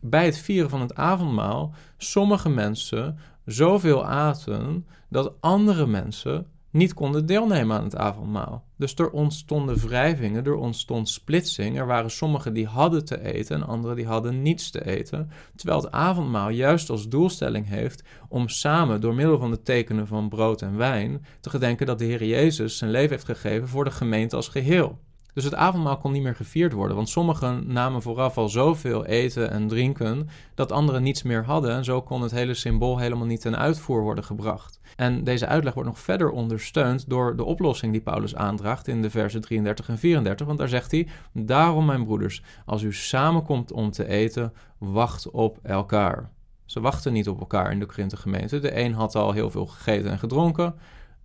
bij 0.00 0.24
het 0.24 0.38
vieren 0.38 0.70
van 0.70 0.80
het 0.80 0.94
avondmaal 0.94 1.74
sommige 1.96 2.48
mensen 2.48 3.18
zoveel 3.44 4.06
aten 4.06 4.86
dat 5.08 5.34
andere 5.40 5.86
mensen 5.86 6.46
niet 6.70 6.94
konden 6.94 7.26
deelnemen 7.26 7.76
aan 7.76 7.84
het 7.84 7.96
avondmaal. 7.96 8.64
Dus 8.76 8.94
er 8.94 9.10
ontstonden 9.10 9.76
wrijvingen, 9.76 10.44
er 10.44 10.54
ontstond 10.54 11.08
splitsing. 11.08 11.78
Er 11.78 11.86
waren 11.86 12.10
sommigen 12.10 12.52
die 12.52 12.66
hadden 12.66 13.04
te 13.04 13.32
eten 13.32 13.56
en 13.56 13.66
anderen 13.66 13.96
die 13.96 14.06
hadden 14.06 14.42
niets 14.42 14.70
te 14.70 14.86
eten. 14.86 15.30
Terwijl 15.56 15.80
het 15.80 15.90
avondmaal 15.90 16.48
juist 16.48 16.90
als 16.90 17.08
doelstelling 17.08 17.68
heeft 17.68 18.02
om 18.28 18.48
samen 18.48 19.00
door 19.00 19.14
middel 19.14 19.38
van 19.38 19.50
de 19.50 19.62
tekenen 19.62 20.06
van 20.06 20.28
brood 20.28 20.62
en 20.62 20.76
wijn 20.76 21.24
te 21.40 21.50
gedenken 21.50 21.86
dat 21.86 21.98
de 21.98 22.04
Heer 22.04 22.24
Jezus 22.24 22.78
zijn 22.78 22.90
leven 22.90 23.10
heeft 23.10 23.24
gegeven 23.24 23.68
voor 23.68 23.84
de 23.84 23.90
gemeente 23.90 24.36
als 24.36 24.48
geheel. 24.48 24.98
Dus 25.34 25.44
het 25.44 25.54
avondmaal 25.54 25.96
kon 25.96 26.12
niet 26.12 26.22
meer 26.22 26.34
gevierd 26.34 26.72
worden, 26.72 26.96
want 26.96 27.08
sommigen 27.08 27.72
namen 27.72 28.02
vooraf 28.02 28.38
al 28.38 28.48
zoveel 28.48 29.04
eten 29.06 29.50
en 29.50 29.68
drinken 29.68 30.28
dat 30.54 30.72
anderen 30.72 31.02
niets 31.02 31.22
meer 31.22 31.44
hadden 31.44 31.70
en 31.70 31.84
zo 31.84 32.02
kon 32.02 32.22
het 32.22 32.30
hele 32.30 32.54
symbool 32.54 32.98
helemaal 32.98 33.26
niet 33.26 33.40
ten 33.40 33.58
uitvoer 33.58 34.02
worden 34.02 34.24
gebracht. 34.24 34.79
En 35.00 35.24
deze 35.24 35.46
uitleg 35.46 35.74
wordt 35.74 35.88
nog 35.88 35.98
verder 35.98 36.30
ondersteund 36.30 37.08
door 37.08 37.36
de 37.36 37.44
oplossing 37.44 37.92
die 37.92 38.00
Paulus 38.00 38.34
aandraagt 38.34 38.88
in 38.88 39.02
de 39.02 39.10
versen 39.10 39.40
33 39.40 39.88
en 39.88 39.98
34, 39.98 40.46
want 40.46 40.58
daar 40.58 40.68
zegt 40.68 40.90
hij: 40.90 41.08
Daarom, 41.32 41.84
mijn 41.84 42.04
broeders, 42.04 42.42
als 42.66 42.82
u 42.82 42.92
samenkomt 42.92 43.72
om 43.72 43.90
te 43.90 44.08
eten, 44.08 44.52
wacht 44.78 45.30
op 45.30 45.58
elkaar. 45.62 46.30
Ze 46.64 46.80
wachten 46.80 47.12
niet 47.12 47.28
op 47.28 47.40
elkaar 47.40 47.72
in 47.72 47.78
de 47.78 47.86
Korinthe 47.86 48.16
gemeente. 48.16 48.58
De 48.58 48.78
een 48.78 48.94
had 48.94 49.14
al 49.14 49.32
heel 49.32 49.50
veel 49.50 49.66
gegeten 49.66 50.10
en 50.10 50.18
gedronken. 50.18 50.74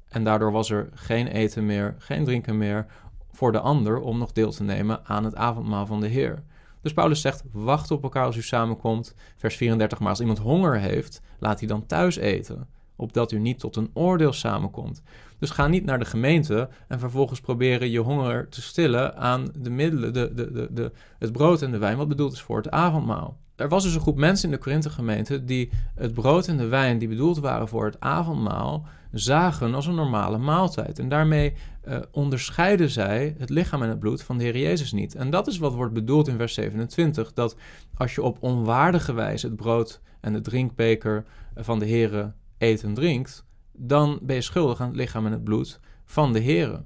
En 0.08 0.24
daardoor 0.24 0.52
was 0.52 0.70
er 0.70 0.90
geen 0.94 1.28
eten 1.28 1.66
meer, 1.66 1.96
geen 1.98 2.24
drinken 2.24 2.58
meer 2.58 2.86
voor 3.32 3.52
de 3.52 3.60
ander 3.60 4.00
om 4.00 4.18
nog 4.18 4.32
deel 4.32 4.52
te 4.52 4.64
nemen 4.64 5.06
aan 5.06 5.24
het 5.24 5.36
avondmaal 5.36 5.86
van 5.86 6.00
de 6.00 6.08
Heer. 6.08 6.44
Dus 6.82 6.94
Paulus 6.94 7.22
zegt: 7.22 7.44
wacht 7.52 7.92
op 7.92 8.04
elkaar 8.04 8.26
als 8.26 8.36
u 8.36 8.42
samenkomt. 8.42 9.16
Vers 9.36 9.56
34, 9.56 10.00
maar 10.00 10.10
als 10.10 10.20
iemand 10.20 10.38
honger 10.38 10.80
heeft, 10.80 11.22
laat 11.40 11.60
hij 11.60 11.68
dan 11.68 11.86
thuis 11.86 12.16
eten, 12.16 12.68
opdat 12.96 13.32
u 13.32 13.40
niet 13.40 13.60
tot 13.60 13.76
een 13.76 13.90
oordeel 13.94 14.34
samenkomt. 14.34 15.02
Dus 15.40 15.50
ga 15.50 15.68
niet 15.68 15.86
naar 15.86 16.00
de 16.00 16.06
gemeente 16.06 16.70
en 16.88 17.00
vervolgens 17.00 17.40
proberen 17.40 17.90
je 17.90 18.00
honger 18.00 18.50
te 18.50 18.62
stillen 18.62 19.18
aan 19.18 19.48
de 19.58 19.70
middelen, 19.70 20.14
de, 20.14 20.34
de, 20.34 20.52
de, 20.52 20.68
de, 20.72 20.92
het 21.20 21.32
brood 21.32 21.62
en 21.62 21.72
de 21.72 21.78
wijn, 21.78 21.98
wat 21.98 22.08
bedoeld 22.08 22.34
is 22.34 22.42
voor 22.42 22.58
het 22.58 22.72
avondmaal. 22.72 23.38
Er 23.56 23.70
was 23.70 23.84
dus 23.84 23.96
een 23.96 24.02
groep 24.02 24.18
mensen 24.18 24.50
in 24.50 24.56
de 24.56 24.62
Korinthe 24.62 24.90
gemeente 24.90 25.44
die 25.44 25.70
het 25.96 26.14
brood 26.14 26.48
en 26.48 26.58
de 26.58 26.68
wijn 26.68 26.98
die 26.98 27.08
bedoeld 27.08 27.40
waren 27.40 27.68
voor 27.68 27.86
het 27.86 28.00
avondmaal 28.00 28.88
zagen 29.12 29.74
als 29.74 29.86
een 29.86 29.96
normale 29.96 30.38
maaltijd. 30.38 31.00
En 31.00 31.10
daarmee 31.10 31.54
uh, 31.88 31.98
onderscheiden 32.12 32.90
zij 32.90 33.36
het 33.38 33.50
lichaam 33.50 33.84
en 33.84 33.90
het 33.90 34.00
bloed 34.00 34.24
van 34.24 34.38
de 34.38 34.44
Heer 34.44 34.58
Jezus 34.58 34.92
niet. 34.92 35.16
En 35.16 35.30
dat 35.30 35.48
is 35.48 35.58
wat 35.58 35.74
wordt 35.74 35.94
bedoeld 35.94 36.28
in 36.28 36.38
vers 36.38 36.54
27, 36.54 37.34
dat 37.34 37.56
als 37.96 38.16
je 38.16 38.22
op 38.22 38.38
onwaardige 38.40 39.14
wijze 39.14 39.48
het 39.48 39.56
brood 39.56 40.02
en 40.22 40.34
de 40.34 40.42
drinkbeker 40.42 41.26
van 41.56 41.80
de 41.80 41.86
Heer 41.86 42.34
eet 42.58 42.84
en 42.84 42.94
drinkt, 42.94 43.46
dan 43.72 44.20
ben 44.22 44.36
je 44.36 44.42
schuldig 44.42 44.82
aan 44.82 44.88
het 44.88 44.96
lichaam 44.96 45.26
en 45.26 45.32
het 45.32 45.44
bloed 45.44 45.80
van 46.06 46.34
de 46.34 46.40
Heer. 46.40 46.84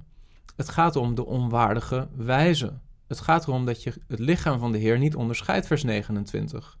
Het 0.56 0.68
gaat 0.68 0.96
om 0.96 1.14
de 1.14 1.26
onwaardige 1.26 2.08
wijze. 2.16 2.78
Het 3.06 3.20
gaat 3.20 3.46
erom 3.46 3.66
dat 3.66 3.82
je 3.82 3.92
het 4.08 4.18
lichaam 4.18 4.58
van 4.58 4.72
de 4.72 4.78
Heer 4.78 4.98
niet 4.98 5.14
onderscheidt, 5.14 5.66
vers 5.66 5.82
29 5.82 6.78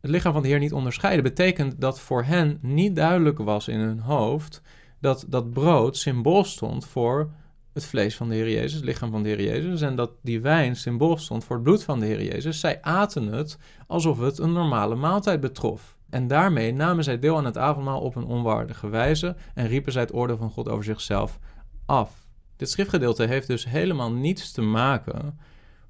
het 0.00 0.10
lichaam 0.10 0.32
van 0.32 0.42
de 0.42 0.48
Heer 0.48 0.58
niet 0.58 0.72
onderscheiden, 0.72 1.22
betekent 1.22 1.80
dat 1.80 2.00
voor 2.00 2.24
hen 2.24 2.58
niet 2.62 2.96
duidelijk 2.96 3.38
was 3.38 3.68
in 3.68 3.78
hun 3.78 4.00
hoofd 4.00 4.62
dat 5.00 5.24
dat 5.28 5.50
brood 5.50 5.96
symbool 5.96 6.44
stond 6.44 6.86
voor 6.86 7.30
het 7.72 7.84
vlees 7.84 8.16
van 8.16 8.28
de 8.28 8.34
Heer 8.34 8.50
Jezus, 8.50 8.72
het 8.72 8.84
lichaam 8.84 9.10
van 9.10 9.22
de 9.22 9.28
Heer 9.28 9.42
Jezus, 9.42 9.80
en 9.80 9.96
dat 9.96 10.10
die 10.22 10.40
wijn 10.40 10.76
symbool 10.76 11.16
stond 11.16 11.44
voor 11.44 11.56
het 11.56 11.64
bloed 11.64 11.84
van 11.84 12.00
de 12.00 12.06
Heer 12.06 12.22
Jezus. 12.22 12.60
Zij 12.60 12.82
aten 12.82 13.26
het 13.26 13.58
alsof 13.86 14.18
het 14.18 14.38
een 14.38 14.52
normale 14.52 14.94
maaltijd 14.94 15.40
betrof. 15.40 15.97
En 16.10 16.26
daarmee 16.26 16.72
namen 16.72 17.04
zij 17.04 17.18
deel 17.18 17.36
aan 17.36 17.44
het 17.44 17.58
avondmaal 17.58 18.00
op 18.00 18.16
een 18.16 18.24
onwaardige 18.24 18.88
wijze 18.88 19.36
en 19.54 19.66
riepen 19.66 19.92
zij 19.92 20.02
het 20.02 20.14
oordeel 20.14 20.36
van 20.36 20.50
God 20.50 20.68
over 20.68 20.84
zichzelf 20.84 21.38
af. 21.86 22.26
Dit 22.56 22.70
schriftgedeelte 22.70 23.26
heeft 23.26 23.46
dus 23.46 23.64
helemaal 23.64 24.12
niets 24.12 24.52
te 24.52 24.62
maken 24.62 25.38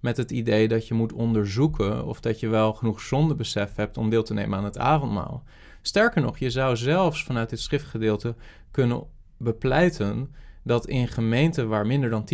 met 0.00 0.16
het 0.16 0.30
idee 0.30 0.68
dat 0.68 0.88
je 0.88 0.94
moet 0.94 1.12
onderzoeken 1.12 2.06
of 2.06 2.20
dat 2.20 2.40
je 2.40 2.48
wel 2.48 2.72
genoeg 2.72 3.00
zondebesef 3.00 3.74
hebt 3.74 3.96
om 3.96 4.10
deel 4.10 4.22
te 4.22 4.34
nemen 4.34 4.58
aan 4.58 4.64
het 4.64 4.78
avondmaal. 4.78 5.42
Sterker 5.82 6.22
nog, 6.22 6.38
je 6.38 6.50
zou 6.50 6.76
zelfs 6.76 7.24
vanuit 7.24 7.50
dit 7.50 7.60
schriftgedeelte 7.60 8.34
kunnen 8.70 9.02
bepleiten 9.36 10.34
dat 10.62 10.86
in 10.86 11.08
gemeenten 11.08 11.68
waar 11.68 11.86
minder 11.86 12.10
dan 12.10 12.28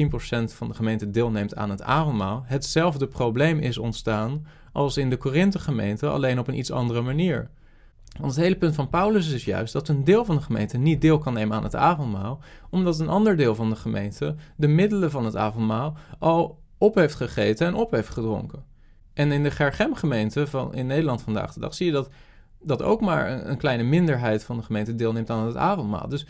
10% 0.50 0.54
van 0.54 0.68
de 0.68 0.74
gemeente 0.74 1.10
deelneemt 1.10 1.56
aan 1.56 1.70
het 1.70 1.82
avondmaal, 1.82 2.42
hetzelfde 2.46 3.06
probleem 3.06 3.58
is 3.58 3.78
ontstaan 3.78 4.46
als 4.72 4.96
in 4.96 5.10
de 5.10 5.16
Korinthe 5.16 5.58
gemeente, 5.58 6.08
alleen 6.08 6.38
op 6.38 6.48
een 6.48 6.58
iets 6.58 6.70
andere 6.70 7.00
manier. 7.00 7.50
Want 8.20 8.34
het 8.34 8.44
hele 8.44 8.56
punt 8.56 8.74
van 8.74 8.88
Paulus 8.88 9.32
is 9.32 9.44
juist 9.44 9.72
dat 9.72 9.88
een 9.88 10.04
deel 10.04 10.24
van 10.24 10.36
de 10.36 10.42
gemeente 10.42 10.78
niet 10.78 11.00
deel 11.00 11.18
kan 11.18 11.32
nemen 11.32 11.56
aan 11.56 11.62
het 11.62 11.74
avondmaal, 11.74 12.40
omdat 12.70 12.98
een 12.98 13.08
ander 13.08 13.36
deel 13.36 13.54
van 13.54 13.70
de 13.70 13.76
gemeente 13.76 14.34
de 14.56 14.68
middelen 14.68 15.10
van 15.10 15.24
het 15.24 15.36
avondmaal 15.36 15.96
al 16.18 16.62
op 16.78 16.94
heeft 16.94 17.14
gegeten 17.14 17.66
en 17.66 17.74
op 17.74 17.90
heeft 17.90 18.08
gedronken. 18.08 18.64
En 19.12 19.32
in 19.32 19.42
de 19.42 19.50
Gergem-gemeente 19.50 20.46
van, 20.46 20.74
in 20.74 20.86
Nederland 20.86 21.22
vandaag 21.22 21.52
de 21.52 21.60
dag 21.60 21.74
zie 21.74 21.86
je 21.86 21.92
dat, 21.92 22.08
dat 22.60 22.82
ook 22.82 23.00
maar 23.00 23.30
een, 23.30 23.50
een 23.50 23.56
kleine 23.56 23.82
minderheid 23.82 24.44
van 24.44 24.56
de 24.56 24.62
gemeente 24.62 24.94
deelneemt 24.94 25.30
aan 25.30 25.46
het 25.46 25.56
avondmaal. 25.56 26.08
Dus 26.08 26.26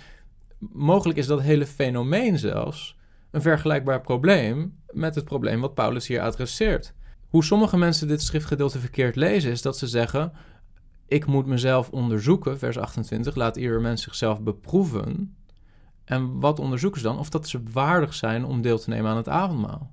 mogelijk 0.72 1.18
is 1.18 1.26
dat 1.26 1.40
hele 1.40 1.66
fenomeen 1.66 2.38
zelfs 2.38 2.96
een 3.30 3.42
vergelijkbaar 3.42 4.00
probleem 4.00 4.78
met 4.90 5.14
het 5.14 5.24
probleem 5.24 5.60
wat 5.60 5.74
Paulus 5.74 6.06
hier 6.06 6.20
adresseert. 6.20 6.94
Hoe 7.28 7.44
sommige 7.44 7.76
mensen 7.76 8.08
dit 8.08 8.22
schriftgedeelte 8.22 8.78
verkeerd 8.78 9.16
lezen, 9.16 9.50
is 9.50 9.62
dat 9.62 9.78
ze 9.78 9.86
zeggen: 9.86 10.32
Ik 11.06 11.26
moet 11.26 11.46
mezelf 11.46 11.90
onderzoeken, 11.90 12.58
vers 12.58 12.78
28, 12.78 13.34
laat 13.34 13.56
ieder 13.56 13.80
mens 13.80 14.02
zichzelf 14.02 14.40
beproeven. 14.40 15.36
En 16.04 16.40
wat 16.40 16.58
onderzoeken 16.58 17.00
ze 17.00 17.06
dan? 17.06 17.18
Of 17.18 17.28
dat 17.28 17.48
ze 17.48 17.62
waardig 17.72 18.14
zijn 18.14 18.44
om 18.44 18.62
deel 18.62 18.78
te 18.78 18.90
nemen 18.90 19.10
aan 19.10 19.16
het 19.16 19.28
avondmaal. 19.28 19.90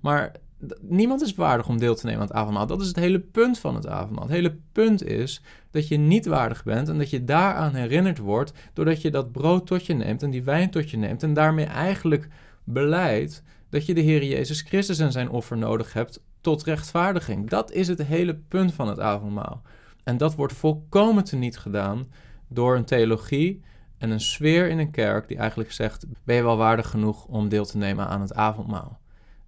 Maar 0.00 0.32
niemand 0.80 1.22
is 1.22 1.34
waardig 1.34 1.68
om 1.68 1.78
deel 1.78 1.94
te 1.94 2.06
nemen 2.06 2.20
aan 2.20 2.26
het 2.26 2.36
avondmaal. 2.36 2.66
Dat 2.66 2.80
is 2.80 2.86
het 2.86 2.96
hele 2.96 3.20
punt 3.20 3.58
van 3.58 3.74
het 3.74 3.86
avondmaal. 3.86 4.22
Het 4.22 4.32
hele 4.32 4.56
punt 4.72 5.04
is 5.04 5.42
dat 5.70 5.88
je 5.88 5.96
niet 5.96 6.26
waardig 6.26 6.64
bent 6.64 6.88
en 6.88 6.98
dat 6.98 7.10
je 7.10 7.24
daaraan 7.24 7.74
herinnerd 7.74 8.18
wordt 8.18 8.52
doordat 8.72 9.02
je 9.02 9.10
dat 9.10 9.32
brood 9.32 9.66
tot 9.66 9.86
je 9.86 9.94
neemt 9.94 10.22
en 10.22 10.30
die 10.30 10.42
wijn 10.42 10.70
tot 10.70 10.90
je 10.90 10.96
neemt 10.96 11.22
en 11.22 11.34
daarmee 11.34 11.64
eigenlijk 11.64 12.28
beleidt 12.64 13.42
dat 13.68 13.86
je 13.86 13.94
de 13.94 14.00
Heer 14.00 14.24
Jezus 14.24 14.60
Christus 14.60 14.98
en 14.98 15.12
zijn 15.12 15.30
offer 15.30 15.56
nodig 15.56 15.92
hebt 15.92 16.22
tot 16.40 16.62
rechtvaardiging. 16.62 17.48
Dat 17.48 17.72
is 17.72 17.88
het 17.88 18.02
hele 18.02 18.34
punt 18.34 18.74
van 18.74 18.88
het 18.88 19.00
avondmaal. 19.00 19.62
En 20.04 20.16
dat 20.16 20.34
wordt 20.34 20.52
volkomen 20.52 21.24
teniet 21.24 21.58
gedaan 21.58 22.08
door 22.48 22.76
een 22.76 22.84
theologie 22.84 23.62
en 23.98 24.10
een 24.10 24.20
sfeer 24.20 24.68
in 24.68 24.78
een 24.78 24.90
kerk 24.90 25.28
die 25.28 25.36
eigenlijk 25.36 25.72
zegt: 25.72 26.06
ben 26.24 26.36
je 26.36 26.42
wel 26.42 26.56
waardig 26.56 26.88
genoeg 26.88 27.24
om 27.24 27.48
deel 27.48 27.64
te 27.64 27.76
nemen 27.76 28.08
aan 28.08 28.20
het 28.20 28.34
avondmaal? 28.34 28.98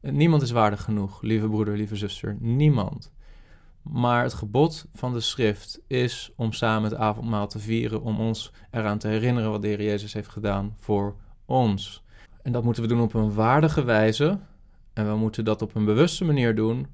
Niemand 0.01 0.43
is 0.43 0.51
waardig 0.51 0.83
genoeg, 0.83 1.23
lieve 1.23 1.49
broeder, 1.49 1.77
lieve 1.77 1.97
zuster, 1.97 2.37
niemand. 2.41 3.12
Maar 3.83 4.23
het 4.23 4.35
gebod 4.35 4.87
van 4.95 5.12
de 5.12 5.21
schrift 5.21 5.81
is 5.87 6.33
om 6.37 6.53
samen 6.53 6.91
het 6.91 6.99
avondmaal 6.99 7.47
te 7.47 7.59
vieren, 7.59 8.03
om 8.03 8.21
ons 8.21 8.53
eraan 8.71 8.99
te 8.99 9.09
herinneren 9.09 9.51
wat 9.51 9.62
de 9.62 9.69
Heer 9.69 9.83
Jezus 9.83 10.12
heeft 10.12 10.29
gedaan 10.29 10.77
voor 10.79 11.17
ons. 11.45 12.05
En 12.43 12.53
dat 12.53 12.65
moeten 12.65 12.83
we 12.83 12.88
doen 12.88 13.01
op 13.01 13.15
een 13.15 13.35
waardige 13.35 13.85
wijze. 13.85 14.38
En 14.93 15.09
we 15.09 15.17
moeten 15.17 15.45
dat 15.45 15.62
op 15.62 15.75
een 15.75 15.85
bewuste 15.85 16.25
manier 16.25 16.55
doen. 16.55 16.87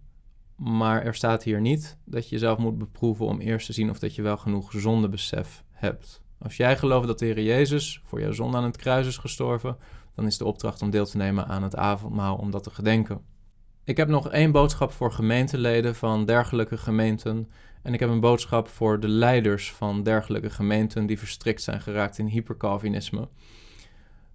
Maar 0.58 1.02
er 1.02 1.14
staat 1.14 1.42
hier 1.42 1.60
niet 1.60 1.98
dat 2.04 2.24
je 2.28 2.34
jezelf 2.34 2.58
moet 2.58 2.78
beproeven 2.78 3.26
om 3.26 3.40
eerst 3.40 3.66
te 3.66 3.72
zien 3.72 3.90
of 3.90 3.98
dat 3.98 4.14
je 4.14 4.22
wel 4.22 4.36
genoeg 4.36 4.72
zondebesef 4.72 5.64
hebt. 5.70 6.22
Als 6.38 6.56
jij 6.56 6.76
gelooft 6.76 7.06
dat 7.06 7.18
de 7.18 7.24
Heer 7.24 7.42
Jezus 7.42 8.00
voor 8.04 8.20
jouw 8.20 8.32
zonde 8.32 8.56
aan 8.56 8.64
het 8.64 8.76
kruis 8.76 9.06
is 9.06 9.16
gestorven, 9.16 9.76
dan 10.14 10.26
is 10.26 10.38
de 10.38 10.44
opdracht 10.44 10.82
om 10.82 10.90
deel 10.90 11.06
te 11.06 11.16
nemen 11.16 11.46
aan 11.46 11.62
het 11.62 11.76
avondmaal 11.76 12.36
om 12.36 12.50
dat 12.50 12.62
te 12.62 12.70
gedenken. 12.70 13.20
Ik 13.84 13.96
heb 13.96 14.08
nog 14.08 14.30
één 14.30 14.52
boodschap 14.52 14.92
voor 14.92 15.12
gemeenteleden 15.12 15.94
van 15.94 16.24
dergelijke 16.24 16.76
gemeenten. 16.76 17.50
En 17.82 17.94
ik 17.94 18.00
heb 18.00 18.08
een 18.08 18.20
boodschap 18.20 18.68
voor 18.68 19.00
de 19.00 19.08
leiders 19.08 19.72
van 19.72 20.02
dergelijke 20.02 20.50
gemeenten 20.50 21.06
die 21.06 21.18
verstrikt 21.18 21.62
zijn 21.62 21.80
geraakt 21.80 22.18
in 22.18 22.26
hypercalvinisme. 22.26 23.28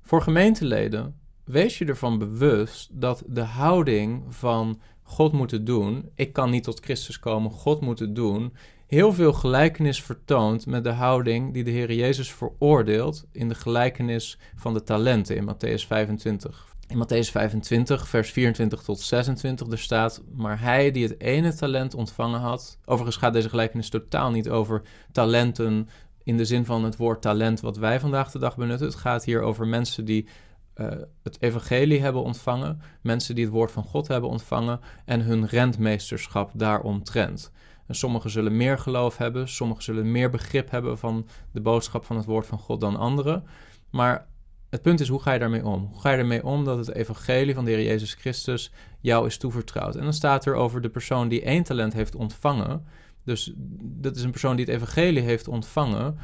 Voor 0.02 0.22
gemeenteleden, 0.22 1.16
wees 1.44 1.78
je 1.78 1.86
ervan 1.86 2.18
bewust 2.18 2.90
dat 2.92 3.24
de 3.28 3.42
houding 3.42 4.24
van 4.30 4.82
God 5.04 5.32
moeten 5.32 5.66
doen, 5.66 6.10
ik 6.16 6.34
kan 6.34 6.50
niet 6.50 6.64
tot 6.64 6.80
Christus 6.80 7.20
komen, 7.20 7.52
God 7.52 7.82
moeten 7.82 8.14
doen, 8.14 8.54
heel 8.88 9.14
veel 9.14 9.34
gelijkenis 9.34 10.04
vertoont 10.04 10.66
met 10.66 10.84
de 10.84 10.92
houding 10.92 11.54
die 11.54 11.64
de 11.64 11.72
Heer 11.72 11.94
Jezus 11.94 12.34
veroordeelt 12.34 13.26
in 13.32 13.50
de 13.50 13.56
gelijkenis 13.56 14.38
van 14.56 14.74
de 14.74 14.84
talenten 14.84 15.36
in 15.36 15.50
Matthäus 15.50 15.88
25. 15.88 16.72
In 16.88 17.04
Matthäus 17.04 17.32
25, 17.32 18.08
vers 18.08 18.32
24 18.32 18.82
tot 18.82 19.00
26, 19.00 19.68
er 19.68 19.80
staat: 19.80 20.24
Maar 20.36 20.60
hij 20.60 20.92
die 20.92 21.04
het 21.04 21.20
ene 21.20 21.54
talent 21.54 21.94
ontvangen 21.94 22.40
had. 22.40 22.78
Overigens 22.86 23.18
gaat 23.18 23.34
deze 23.34 23.50
gelijkenis 23.50 23.90
totaal 23.90 24.32
niet 24.32 24.50
over 24.50 24.82
talenten 25.12 25.90
in 26.24 26.38
de 26.38 26.46
zin 26.46 26.66
van 26.66 26.84
het 26.84 26.98
woord 26.98 27.22
talent 27.22 27.60
wat 27.60 27.78
wij 27.78 28.00
vandaag 28.00 28.32
de 28.32 28.40
dag 28.40 28.58
benutten. 28.58 28.88
Het 28.88 28.96
gaat 28.96 29.26
hier 29.26 29.42
over 29.42 29.68
mensen 29.68 30.06
die 30.06 30.28
uh, 30.76 30.88
het 31.24 31.42
evangelie 31.42 32.02
hebben 32.02 32.24
ontvangen, 32.24 32.82
mensen 33.02 33.36
die 33.36 33.44
het 33.44 33.54
woord 33.54 33.72
van 33.72 33.84
God 33.84 34.08
hebben 34.08 34.30
ontvangen 34.30 34.80
en 35.06 35.22
hun 35.22 35.46
rentmeesterschap 35.46 36.52
daaromtrent. 36.54 37.52
En 37.88 37.96
sommigen 37.96 38.30
zullen 38.30 38.58
meer 38.58 38.80
geloof 38.80 39.18
hebben, 39.18 39.48
sommigen 39.50 39.84
zullen 39.84 40.12
meer 40.12 40.30
begrip 40.30 40.70
hebben 40.70 40.98
van 40.98 41.28
de 41.52 41.62
boodschap 41.62 42.06
van 42.06 42.16
het 42.16 42.26
woord 42.26 42.46
van 42.46 42.58
God 42.58 42.82
dan 42.82 42.96
anderen. 42.96 43.44
Maar 43.90 44.28
het 44.70 44.82
punt 44.82 45.00
is, 45.00 45.08
hoe 45.08 45.22
ga 45.22 45.34
je 45.34 45.40
daarmee 45.40 45.66
om? 45.66 45.90
Hoe 45.92 46.02
ga 46.02 46.12
je 46.12 46.18
ermee 46.18 46.44
om 46.44 46.66
dat 46.66 46.78
het 46.78 46.96
evangelie 46.96 47.54
van 47.54 47.66
de 47.66 47.72
Heer 47.72 47.84
Jezus 47.84 48.14
Christus 48.14 48.72
jou 49.00 49.26
is 49.28 49.38
toevertrouwd? 49.38 49.96
En 49.96 50.04
dan 50.04 50.14
staat 50.14 50.46
er 50.46 50.56
over 50.56 50.82
de 50.82 50.90
persoon 50.90 51.28
die 51.28 51.42
één 51.42 51.64
talent 51.64 51.94
heeft 51.94 52.16
ontvangen. 52.16 52.86
Dus 53.24 53.54
dat 53.78 54.16
is 54.16 54.24
een 54.24 54.32
persoon 54.32 54.56
die 54.56 54.66
het 54.66 54.74
evangelie 54.74 55.22
heeft 55.22 55.48
ontvangen. 55.48 56.18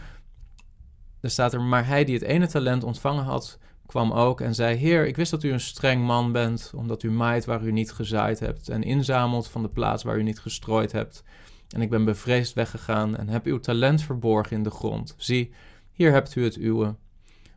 Er 1.20 1.30
staat 1.30 1.54
er, 1.54 1.62
maar 1.62 1.88
hij 1.88 2.04
die 2.04 2.16
het 2.16 2.24
ene 2.24 2.48
talent 2.48 2.84
ontvangen 2.84 3.24
had, 3.24 3.60
kwam 3.90 4.12
ook 4.12 4.42
en 4.42 4.56
zei: 4.56 4.76
Heer, 4.76 5.08
ik 5.08 5.16
wist 5.16 5.32
dat 5.32 5.44
u 5.44 5.52
een 5.52 5.60
streng 5.60 6.06
man 6.06 6.32
bent, 6.32 6.72
omdat 6.76 7.04
u 7.04 7.12
maait 7.12 7.46
waar 7.46 7.64
u 7.64 7.72
niet 7.72 7.92
gezaaid 7.92 8.40
hebt 8.40 8.70
en 8.70 8.84
inzamelt 8.84 9.48
van 9.48 9.62
de 9.62 9.70
plaats 9.70 10.04
waar 10.04 10.18
u 10.18 10.24
niet 10.24 10.40
gestrooid 10.40 10.92
hebt. 10.92 11.24
En 11.70 11.82
ik 11.82 11.90
ben 11.90 12.06
bevreesd 12.06 12.54
weggegaan 12.54 13.18
en 13.18 13.30
heb 13.30 13.46
uw 13.46 13.60
talent 13.60 14.02
verborgen 14.02 14.58
in 14.58 14.64
de 14.64 14.70
grond. 14.70 15.16
Zie, 15.18 15.54
hier 15.92 16.12
hebt 16.12 16.36
u 16.36 16.44
het 16.44 16.58
uwe. 16.58 16.96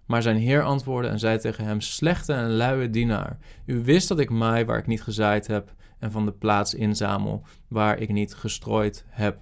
Maar 0.07 0.23
zijn 0.23 0.37
heer 0.37 0.63
antwoordde 0.63 1.11
en 1.11 1.19
zei 1.19 1.39
tegen 1.39 1.65
hem: 1.65 1.81
Slechte 1.81 2.33
en 2.33 2.51
luie 2.51 2.91
dienaar, 2.91 3.39
u 3.67 3.85
wist 3.85 4.09
dat 4.09 4.19
ik 4.19 4.31
maai 4.31 4.65
waar 4.65 4.79
ik 4.79 4.87
niet 4.87 5.03
gezaaid 5.03 5.47
heb 5.47 5.75
en 5.99 6.11
van 6.11 6.25
de 6.25 6.33
plaats 6.33 6.75
inzamel 6.75 7.43
waar 7.69 7.99
ik 7.99 8.13
niet 8.13 8.35
gestrooid 8.35 9.05
heb. 9.09 9.41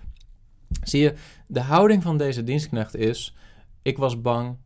Zie 0.82 1.00
je, 1.00 1.14
de 1.46 1.60
houding 1.60 2.02
van 2.02 2.18
deze 2.18 2.44
dienstknecht 2.44 2.96
is: 2.96 3.36
Ik 3.82 3.98
was 3.98 4.20
bang, 4.20 4.56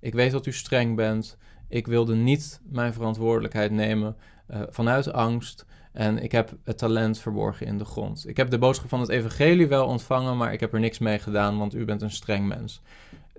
ik 0.00 0.14
weet 0.14 0.32
dat 0.32 0.46
u 0.46 0.52
streng 0.52 0.96
bent, 0.96 1.36
ik 1.68 1.86
wilde 1.86 2.14
niet 2.14 2.60
mijn 2.70 2.92
verantwoordelijkheid 2.92 3.70
nemen 3.70 4.16
uh, 4.50 4.62
vanuit 4.68 5.12
angst. 5.12 5.66
En 5.92 6.22
ik 6.22 6.32
heb 6.32 6.56
het 6.64 6.78
talent 6.78 7.18
verborgen 7.18 7.66
in 7.66 7.78
de 7.78 7.84
grond. 7.84 8.28
Ik 8.28 8.36
heb 8.36 8.50
de 8.50 8.58
boodschap 8.58 8.88
van 8.88 9.00
het 9.00 9.08
evangelie 9.08 9.66
wel 9.66 9.86
ontvangen, 9.86 10.36
maar 10.36 10.52
ik 10.52 10.60
heb 10.60 10.72
er 10.72 10.80
niks 10.80 10.98
mee 10.98 11.18
gedaan, 11.18 11.58
want 11.58 11.74
u 11.74 11.84
bent 11.84 12.02
een 12.02 12.10
streng 12.10 12.46
mens. 12.48 12.82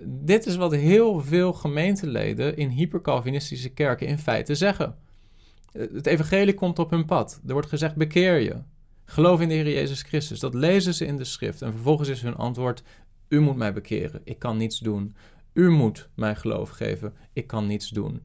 Dit 0.02 0.46
is 0.46 0.56
wat 0.56 0.72
heel 0.72 1.22
veel 1.22 1.54
gemeenteleden 1.54 2.58
in 2.58 2.70
hypercalvinistische 2.70 3.70
kerken 3.70 4.08
in 4.08 4.18
feite 4.18 4.56
zeggen. 4.56 4.96
Het 5.72 6.06
evangelie 6.06 6.54
komt 6.54 6.80
op 6.80 6.90
hun 6.90 7.06
pad. 7.06 7.42
Er 7.48 7.54
wordt 7.54 7.70
gezegd: 7.70 7.96
bekeer 7.96 8.40
je. 8.40 8.56
Geloof 9.06 9.42
in 9.42 9.48
de 9.48 9.54
Heer 9.54 9.70
Jezus 9.70 10.02
Christus. 10.02 10.40
Dat 10.40 10.54
lezen 10.54 10.94
ze 10.94 11.06
in 11.06 11.18
de 11.18 11.24
schrift. 11.24 11.62
En 11.62 11.72
vervolgens 11.72 12.10
is 12.10 12.22
hun 12.22 12.36
antwoord: 12.36 12.84
U 13.28 13.40
moet 13.40 13.56
mij 13.56 13.74
bekeren. 13.74 14.22
Ik 14.24 14.40
kan 14.40 14.58
niets 14.58 14.80
doen. 14.80 15.16
U 15.56 15.70
moet 15.70 16.10
mij 16.14 16.36
geloof 16.36 16.70
geven. 16.70 17.14
Ik 17.34 17.48
kan 17.48 17.68
niets 17.68 17.90
doen. 17.90 18.22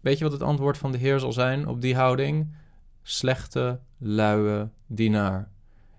Weet 0.00 0.18
je 0.18 0.24
wat 0.24 0.32
het 0.32 0.42
antwoord 0.42 0.78
van 0.78 0.92
de 0.92 0.98
Heer 0.98 1.18
zal 1.18 1.32
zijn 1.32 1.68
op 1.68 1.80
die 1.80 1.94
houding? 1.94 2.54
Slechte, 3.02 3.80
luie 3.98 4.68
dienaar. 4.86 5.50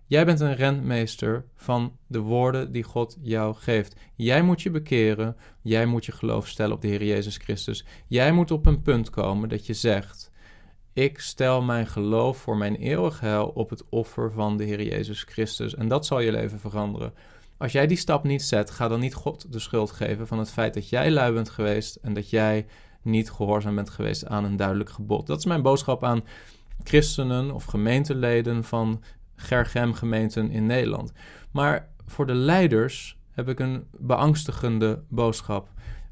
Jij 0.05 0.25
bent 0.25 0.39
een 0.39 0.55
rentmeester 0.55 1.45
van 1.55 1.97
de 2.07 2.19
woorden 2.19 2.71
die 2.71 2.83
God 2.83 3.17
jou 3.21 3.55
geeft. 3.55 3.95
Jij 4.15 4.41
moet 4.41 4.61
je 4.61 4.71
bekeren. 4.71 5.35
Jij 5.61 5.85
moet 5.85 6.05
je 6.05 6.11
geloof 6.11 6.47
stellen 6.47 6.75
op 6.75 6.81
de 6.81 6.87
Heer 6.87 7.03
Jezus 7.03 7.37
Christus. 7.37 7.85
Jij 8.07 8.31
moet 8.31 8.51
op 8.51 8.65
een 8.65 8.81
punt 8.81 9.09
komen 9.09 9.49
dat 9.49 9.65
je 9.65 9.73
zegt: 9.73 10.31
Ik 10.93 11.19
stel 11.19 11.61
mijn 11.61 11.87
geloof 11.87 12.37
voor 12.37 12.57
mijn 12.57 12.75
eeuwig 12.75 13.19
heil 13.19 13.47
op 13.47 13.69
het 13.69 13.89
offer 13.89 14.31
van 14.31 14.57
de 14.57 14.63
Heer 14.63 14.83
Jezus 14.83 15.23
Christus. 15.23 15.75
En 15.75 15.87
dat 15.87 16.05
zal 16.05 16.19
je 16.19 16.31
leven 16.31 16.59
veranderen. 16.59 17.13
Als 17.57 17.71
jij 17.71 17.87
die 17.87 17.97
stap 17.97 18.23
niet 18.23 18.43
zet, 18.43 18.71
ga 18.71 18.87
dan 18.87 18.99
niet 18.99 19.13
God 19.13 19.51
de 19.51 19.59
schuld 19.59 19.91
geven 19.91 20.27
van 20.27 20.39
het 20.39 20.51
feit 20.51 20.73
dat 20.73 20.89
jij 20.89 21.11
lui 21.11 21.33
bent 21.33 21.49
geweest 21.49 21.95
en 21.95 22.13
dat 22.13 22.29
jij 22.29 22.65
niet 23.01 23.31
gehoorzaam 23.31 23.75
bent 23.75 23.89
geweest 23.89 24.25
aan 24.25 24.43
een 24.43 24.55
duidelijk 24.55 24.89
gebod. 24.89 25.27
Dat 25.27 25.37
is 25.37 25.45
mijn 25.45 25.61
boodschap 25.61 26.03
aan 26.03 26.23
christenen 26.83 27.51
of 27.51 27.63
gemeenteleden 27.63 28.63
van 28.63 29.03
Gergem-gemeenten 29.35 30.51
in 30.51 30.65
Nederland. 30.65 31.11
Maar 31.51 31.89
voor 32.05 32.25
de 32.25 32.33
leiders 32.33 33.17
heb 33.31 33.49
ik 33.49 33.59
een 33.59 33.87
beangstigende 33.91 35.03
boodschap. 35.09 35.69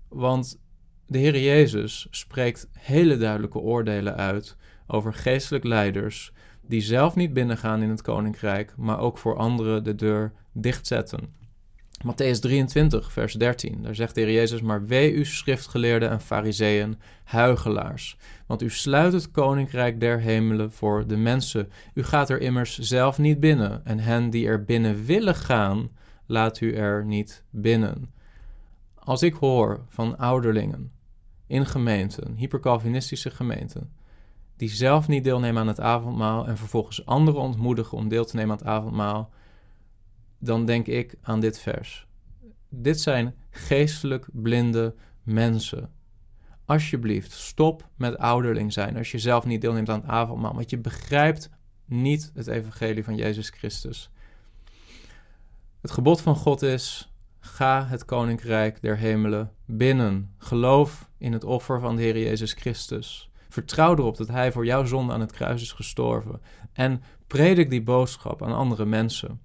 Want 0.08 0.60
de 1.08 1.17
Heer 1.17 1.39
Jezus 1.39 2.08
spreekt 2.10 2.69
hele 2.71 3.17
duidelijke 3.17 3.60
oordelen 3.60 4.15
uit 4.15 4.58
over 4.88 5.13
geestelijk 5.13 5.63
leiders 5.63 6.34
die 6.67 6.82
zelf 6.82 7.15
niet 7.15 7.34
binnengaan 7.34 7.82
in 7.82 7.89
het 7.89 8.01
koninkrijk, 8.01 8.73
maar 8.78 8.99
ook 8.99 9.17
voor 9.17 9.38
anderen 9.38 9.84
de 9.84 9.95
deur 9.95 10.32
dichtzetten. 10.51 11.43
Matthäus 12.04 12.39
23, 12.39 13.12
vers 13.12 13.34
13. 13.34 13.82
Daar 13.82 13.95
zegt 13.95 14.15
de 14.15 14.21
Heer 14.21 14.32
Jezus: 14.32 14.62
Maar 14.62 14.86
wee 14.86 15.13
u, 15.13 15.25
schriftgeleerden 15.25 16.10
en 16.10 16.21
fariseeën, 16.21 16.99
huigelaars. 17.23 18.17
Want 18.45 18.62
u 18.62 18.69
sluit 18.69 19.13
het 19.13 19.32
koninkrijk 19.32 19.99
der 19.99 20.19
hemelen 20.19 20.71
voor 20.71 21.08
de 21.08 21.17
mensen. 21.17 21.71
U 21.93 22.04
gaat 22.04 22.30
er 22.30 22.41
immers 22.41 22.80
zelf 22.80 23.17
niet 23.17 23.39
binnen. 23.39 23.86
En 23.86 23.99
hen 23.99 24.30
die 24.30 24.47
er 24.47 24.63
binnen 24.63 25.06
willen 25.06 25.36
gaan, 25.36 25.89
laat 26.25 26.62
u 26.62 26.73
er 26.73 27.06
niet 27.06 27.43
binnen. 27.49 28.13
Als 28.95 29.21
ik 29.21 29.34
hoor 29.34 29.86
van 29.88 30.17
ouderlingen 30.17 30.91
in 31.47 31.65
gemeenten, 31.65 32.36
hypercalvinistische 32.36 33.30
gemeenten, 33.30 33.91
die 34.58 34.70
zelf 34.70 35.08
niet 35.08 35.24
deelnemen 35.24 35.62
aan 35.62 35.68
het 35.68 35.80
avondmaal 35.80 36.48
en 36.48 36.58
vervolgens 36.58 37.06
anderen 37.06 37.41
ontmoedigen 37.41 37.98
om 37.98 38.08
deel 38.08 38.26
te 38.26 38.36
nemen 38.36 38.52
aan 38.52 38.58
het 38.58 38.68
avondmaal 38.68 39.34
dan 40.39 40.65
denk 40.65 40.88
ik 40.88 41.15
aan 41.22 41.39
dit 41.39 41.60
vers. 41.60 42.08
Dit 42.70 43.02
zijn 43.02 43.36
geestelijk 43.50 44.28
blinde 44.32 44.96
mensen. 45.24 45.89
Alsjeblieft, 46.65 47.32
stop 47.32 47.89
met 47.96 48.18
ouderling 48.18 48.74
zijn 48.74 48.98
als 48.98 49.12
je 49.12 49.20
zelf 49.20 49.46
niet 49.46 49.62
deelneemt 49.62 49.89
aan 49.89 50.02
het 50.02 50.10
avondmaal, 50.10 50.54
want 50.54 50.70
je 50.70 50.78
begrijpt 50.78 51.50
niet 51.86 52.32
het 52.34 52.48
evangelie 52.48 53.04
van 53.04 53.15
Jezus 53.15 53.50
Christus. 53.50 54.10
Het 55.82 55.91
gebod 55.91 56.22
van 56.22 56.36
God 56.36 56.62
is: 56.62 57.13
ga 57.39 57.86
het 57.86 58.06
koninkrijk 58.06 58.82
der 58.82 58.98
hemelen 58.98 59.52
binnen. 59.65 60.34
Geloof 60.38 61.10
in 61.18 61.34
het 61.34 61.44
offer 61.44 61.80
van 61.80 61.96
de 61.96 62.02
Heer 62.02 62.20
Jezus 62.20 62.54
Christus. 62.54 63.32
Vertrouw 63.56 63.96
erop 63.96 64.18
dat 64.18 64.28
Hij 64.28 64.52
voor 64.52 64.65
jouw 64.65 64.86
zonde 64.86 65.13
aan 65.13 65.20
het 65.20 65.32
kruis 65.32 65.62
is 65.62 65.72
gestorven. 65.72 66.41
En 66.74 67.04
predik 67.28 67.70
die 67.70 67.84
boodschap 67.84 68.44
aan 68.44 68.56
andere 68.56 68.86
mensen 68.86 69.41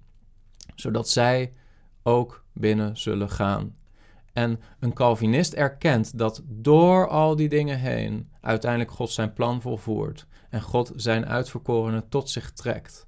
zodat 0.75 1.09
zij 1.09 1.53
ook 2.03 2.45
binnen 2.53 2.97
zullen 2.97 3.29
gaan. 3.29 3.75
En 4.33 4.59
een 4.79 4.93
Calvinist 4.93 5.53
erkent 5.53 6.17
dat 6.17 6.41
door 6.45 7.07
al 7.07 7.35
die 7.35 7.49
dingen 7.49 7.79
heen 7.79 8.29
uiteindelijk 8.41 8.91
God 8.91 9.11
zijn 9.11 9.33
plan 9.33 9.61
volvoert 9.61 10.27
en 10.49 10.61
God 10.61 10.91
zijn 10.95 11.25
uitverkorenen 11.25 12.09
tot 12.09 12.29
zich 12.29 12.51
trekt. 12.51 13.07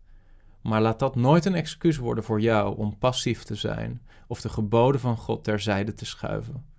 Maar 0.62 0.82
laat 0.82 1.00
dat 1.00 1.16
nooit 1.16 1.46
een 1.46 1.56
excuus 1.56 1.98
worden 1.98 2.24
voor 2.24 2.42
jou 2.42 2.78
om 2.78 2.98
passief 2.98 3.44
te 3.44 3.56
zijn 3.56 4.02
of 4.28 4.42
de 4.42 4.50
geboden 4.50 5.02
van 5.02 5.18
God 5.18 5.44
terzijde 5.44 5.94
te 5.94 6.06
schuiven. 6.06 6.73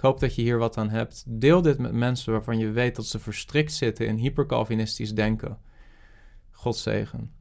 Ik 0.00 0.06
hoop 0.06 0.20
dat 0.20 0.34
je 0.34 0.42
hier 0.42 0.58
wat 0.58 0.76
aan 0.76 0.88
hebt. 0.88 1.24
Deel 1.26 1.62
dit 1.62 1.78
met 1.78 1.92
mensen 1.92 2.32
waarvan 2.32 2.58
je 2.58 2.70
weet 2.70 2.96
dat 2.96 3.06
ze 3.06 3.18
verstrikt 3.18 3.72
zitten 3.72 4.06
in 4.06 4.16
hypercalvinistisch 4.16 5.14
denken. 5.14 5.58
God 6.50 6.76
zegen. 6.76 7.32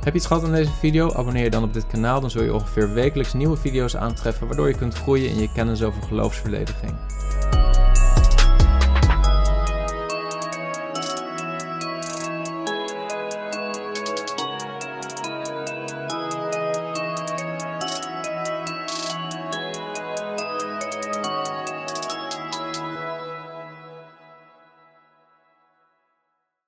Heb 0.00 0.12
je 0.12 0.14
iets 0.14 0.26
gehad 0.26 0.44
aan 0.44 0.52
deze 0.52 0.72
video? 0.72 1.12
Abonneer 1.12 1.44
je 1.44 1.50
dan 1.50 1.62
op 1.62 1.72
dit 1.72 1.86
kanaal, 1.86 2.20
dan 2.20 2.30
zul 2.30 2.42
je 2.42 2.54
ongeveer 2.54 2.92
wekelijks 2.92 3.32
nieuwe 3.32 3.56
video's 3.56 3.96
aantreffen, 3.96 4.46
waardoor 4.46 4.68
je 4.68 4.76
kunt 4.76 4.94
groeien 4.94 5.30
in 5.30 5.38
je 5.38 5.52
kennis 5.52 5.82
over 5.82 6.02
geloofsverdediging. 6.02 6.98